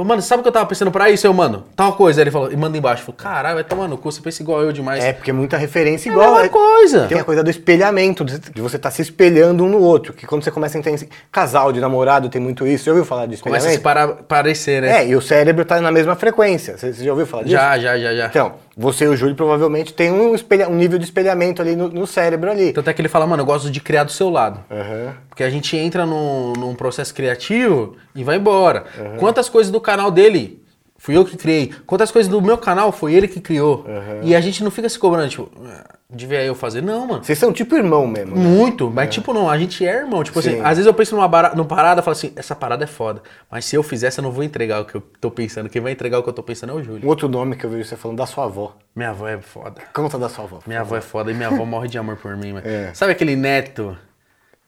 [0.00, 1.26] Falou, mano, sabe o que eu tava pensando pra isso?
[1.26, 2.20] Eu, mano, tal coisa.
[2.20, 3.02] Aí ele falou, e manda embaixo.
[3.02, 5.04] Falou, caralho, vai tomar no cu, você pensa igual eu demais.
[5.04, 6.32] É, porque é muita referência É a igual.
[6.36, 7.06] mesma coisa.
[7.06, 10.14] Tem a coisa do espelhamento, de você estar se espelhando um no outro.
[10.14, 11.06] Que quando você começa a entender.
[11.30, 12.84] Casal de namorado tem muito isso.
[12.86, 15.02] Já ouviu falar de Começa a se para, parecer, né?
[15.02, 16.78] É, e o cérebro tá na mesma frequência.
[16.78, 17.54] Você, você já ouviu falar disso?
[17.54, 18.26] já, já, já, já.
[18.26, 21.88] Então, você e o Júlio provavelmente tem um, espelha- um nível de espelhamento ali no,
[21.88, 22.72] no cérebro ali.
[22.72, 24.60] Tanto é que ele fala, mano, eu gosto de criar do seu lado.
[24.70, 25.12] Aham.
[25.40, 28.84] Porque a gente entra num, num processo criativo e vai embora.
[29.18, 30.62] Quantas coisas do canal dele
[30.98, 31.72] fui eu que criei?
[31.86, 33.86] Quantas coisas do meu canal foi ele que criou?
[34.22, 36.82] E a gente não fica se cobrando, tipo, "Ah, devia eu fazer.
[36.82, 37.24] Não, mano.
[37.24, 38.36] Vocês são tipo irmão mesmo.
[38.36, 38.42] né?
[38.42, 40.22] Muito, mas tipo, não, a gente é irmão.
[40.22, 40.60] Tipo assim, Sim.
[40.60, 43.22] às vezes eu penso numa, bara- numa parada e falo assim, essa parada é foda.
[43.50, 45.70] Mas se eu fizesse, eu não vou entregar o que eu tô pensando.
[45.70, 47.02] Quem vai entregar o que eu tô pensando é o Júlio.
[47.06, 48.76] Um outro nome que eu vejo você falando da sua avó.
[48.94, 49.80] Minha avó é foda.
[49.94, 50.58] Conta da sua avó.
[50.66, 52.66] Minha avó é foda e minha avó morre de amor por mim, mano.
[52.68, 52.92] É.
[52.92, 53.96] Sabe aquele neto?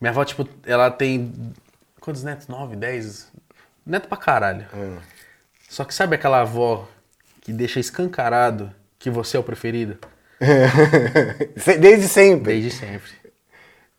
[0.02, 1.32] Minha avó, tipo, ela tem.
[2.00, 2.48] Quantos netos?
[2.48, 3.30] Nove, dez?
[3.86, 4.66] Neto pra caralho.
[4.74, 4.96] Hum.
[5.68, 6.88] Só que sabe aquela avó
[7.40, 9.96] que deixa escancarado que você é o preferido?
[11.80, 12.52] Desde sempre.
[12.54, 13.10] Desde sempre.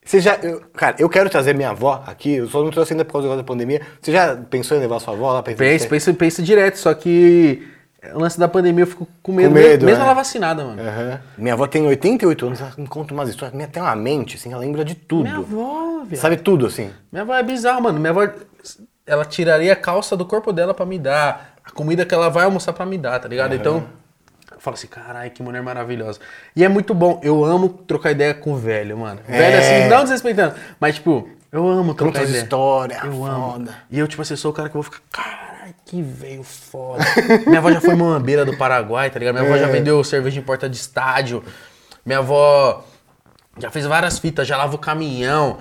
[0.04, 0.36] Você já.
[0.36, 3.38] eu- cara, eu quero trazer minha avó aqui, eu só não trouxe ainda por causa
[3.38, 3.82] da pandemia.
[4.02, 7.66] Você já pensou em levar sua avó lá pra Pensa, pensa, pensa direto, só que
[8.14, 10.06] o lance da pandemia eu fico com medo, Com medo, mesmo é.
[10.06, 10.82] ela vacinada, mano.
[10.82, 11.20] Aham.
[11.38, 13.56] Minha avó tem 88 anos, ela me conta umas histórias.
[13.56, 15.24] Minha tem uma mente, assim, ela lembra de tudo.
[15.24, 16.20] Minha avó, viado.
[16.22, 16.92] Sabe tudo, assim.
[17.12, 18.00] Minha avó é bizarra, mano.
[18.00, 18.28] Minha avó,
[19.06, 21.54] ela tiraria a calça do corpo dela pra me dar.
[21.66, 23.56] A comida que ela vai almoçar pra me dar, tá ligado?
[23.56, 23.86] Então,
[24.52, 26.20] eu falo assim, caralho, que mulher maravilhosa.
[26.56, 27.22] E é muito bom.
[27.24, 29.22] Eu amo trocar ideia com o velho, mano.
[29.28, 30.56] Velho, assim, não desrespeitando.
[30.78, 32.44] Mas, tipo, eu amo trocar Conta as ideia.
[32.44, 33.52] histórias, Eu amo.
[33.54, 33.76] foda.
[33.90, 35.53] E eu, tipo assim, sou o cara que eu vou ficar, caralho,
[35.94, 37.04] que velho foda.
[37.46, 39.36] Minha avó já foi mambeira do Paraguai, tá ligado?
[39.36, 41.44] Minha avó já vendeu cerveja em porta de estádio.
[42.04, 42.84] Minha avó
[43.60, 45.60] já fez várias fitas, já lava o caminhão.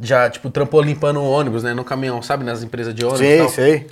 [0.00, 1.74] Já, tipo, trampou limpando o ônibus, né?
[1.74, 2.44] No caminhão, sabe?
[2.44, 3.86] Nas empresas de ônibus e Sei.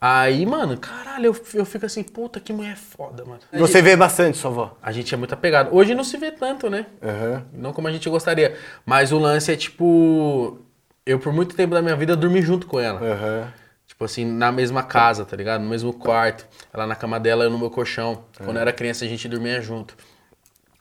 [0.00, 3.40] Aí, mano, caralho, eu, eu fico assim, puta, que mulher foda, mano.
[3.52, 4.76] Você vê bastante sua avó.
[4.82, 5.72] A gente é muito apegado.
[5.72, 6.86] Hoje não se vê tanto, né?
[7.02, 7.44] Aham.
[7.52, 8.56] Não como a gente gostaria.
[8.84, 10.58] Mas o lance é, tipo...
[11.04, 13.00] Eu, por muito tempo da minha vida, dormi junto com ela.
[13.00, 13.59] Aham.
[14.00, 15.60] Tipo, assim, na mesma casa, tá ligado?
[15.60, 16.46] No mesmo quarto.
[16.72, 18.24] Ela na cama dela, eu no meu colchão.
[18.38, 19.94] Quando eu era criança, a gente dormia junto.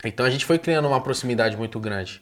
[0.05, 2.21] Então a gente foi criando uma proximidade muito grande.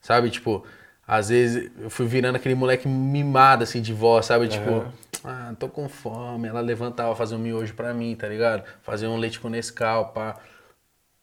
[0.00, 0.30] Sabe?
[0.30, 0.64] Tipo,
[1.06, 4.48] às vezes eu fui virando aquele moleque mimado, assim, de voz, sabe?
[4.48, 4.86] Tipo,
[5.22, 6.48] ah, tô com fome.
[6.48, 8.64] Ela levantava, fazia um miojo pra mim, tá ligado?
[8.82, 10.34] Fazia um leite com Nescau, pá.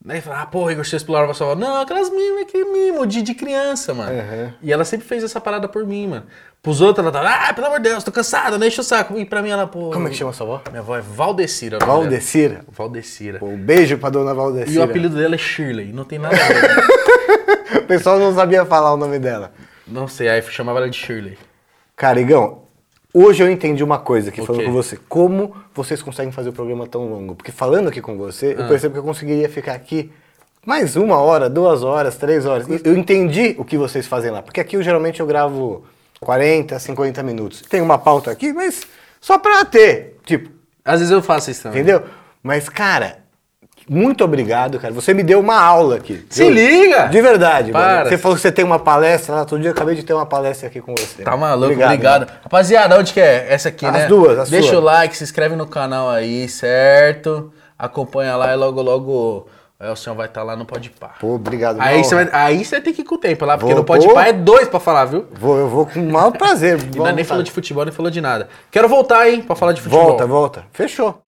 [0.06, 1.60] Daí falava, ah, porra, Igor, você explorava sua avó.
[1.60, 4.12] Não, aquelas mimas, aquele mimo de, de criança, mano.
[4.12, 4.54] Uhum.
[4.62, 6.26] E ela sempre fez essa parada por mim, mano.
[6.62, 9.18] Pros outros, ela tava, ah, pelo amor de Deus, tô cansada, não enche o saco.
[9.18, 9.90] E pra mim, ela, pô.
[9.90, 10.62] Como é que chama sua avó?
[10.70, 11.80] Minha avó é Valdecira.
[11.80, 12.02] nome dela.
[12.02, 12.66] Valdecira.
[12.72, 13.40] Valdecira.
[13.40, 14.84] Pô, um beijo pra dona E o Valdecira.
[14.84, 16.86] apelido dela é Shirley, não tem nada a ver.
[17.86, 19.52] O pessoal não sabia falar o nome dela.
[19.88, 21.38] não sei, aí chamava ela de Shirley.
[21.96, 22.64] Cara, Igão,
[23.18, 24.66] hoje eu entendi uma coisa aqui O falando quê?
[24.68, 25.00] com você.
[25.10, 27.36] Como vocês conseguem fazer o programa tão longo?
[27.36, 28.62] Porque falando aqui com você, Ah.
[28.64, 30.12] eu percebo que eu conseguiria ficar aqui
[30.66, 32.68] mais uma hora, duas horas, três horas.
[32.84, 34.42] Eu entendi o que vocês fazem lá.
[34.42, 35.84] Porque aqui eu geralmente eu gravo
[36.20, 37.62] 40, 50 minutos.
[37.62, 38.84] Tem uma pauta aqui, mas
[39.22, 40.18] só pra ter.
[40.26, 40.50] Tipo,
[40.84, 41.82] Às vezes eu faço isso também.
[41.82, 42.04] entendeu?
[42.44, 43.20] Mas, cara,
[43.88, 44.94] muito obrigado, cara.
[44.94, 46.26] Você me deu uma aula aqui.
[46.30, 47.08] Se liga!
[47.08, 47.86] De verdade, mano.
[47.86, 48.10] Para.
[48.10, 49.46] Você falou que você tem uma palestra lá.
[49.46, 51.24] Todo dia eu acabei de ter uma palestra aqui com você.
[51.24, 52.28] Tá maluco, obrigado.
[52.44, 53.46] Rapaziada, onde que é?
[53.50, 54.08] Essa aqui, As né?
[54.08, 54.82] duas, as Deixa suas.
[54.82, 57.52] o like, se inscreve no canal aí, certo?
[57.78, 61.16] Acompanha lá e logo, logo o Elson vai estar lá no Podpah.
[61.20, 61.80] Pô, obrigado.
[61.82, 63.82] Aí você, vai, aí você vai ter que ir com o tempo lá, porque Vou,
[63.82, 64.20] no Podpah pô.
[64.22, 65.26] é dois pra falar, viu?
[65.34, 66.80] Vou, eu vou com o maior prazer.
[66.96, 68.48] Ainda nem falou de futebol, nem falou de nada.
[68.72, 70.08] Quero voltar, hein, pra falar de futebol.
[70.08, 70.66] Volta, volta.
[70.72, 71.22] Fechou.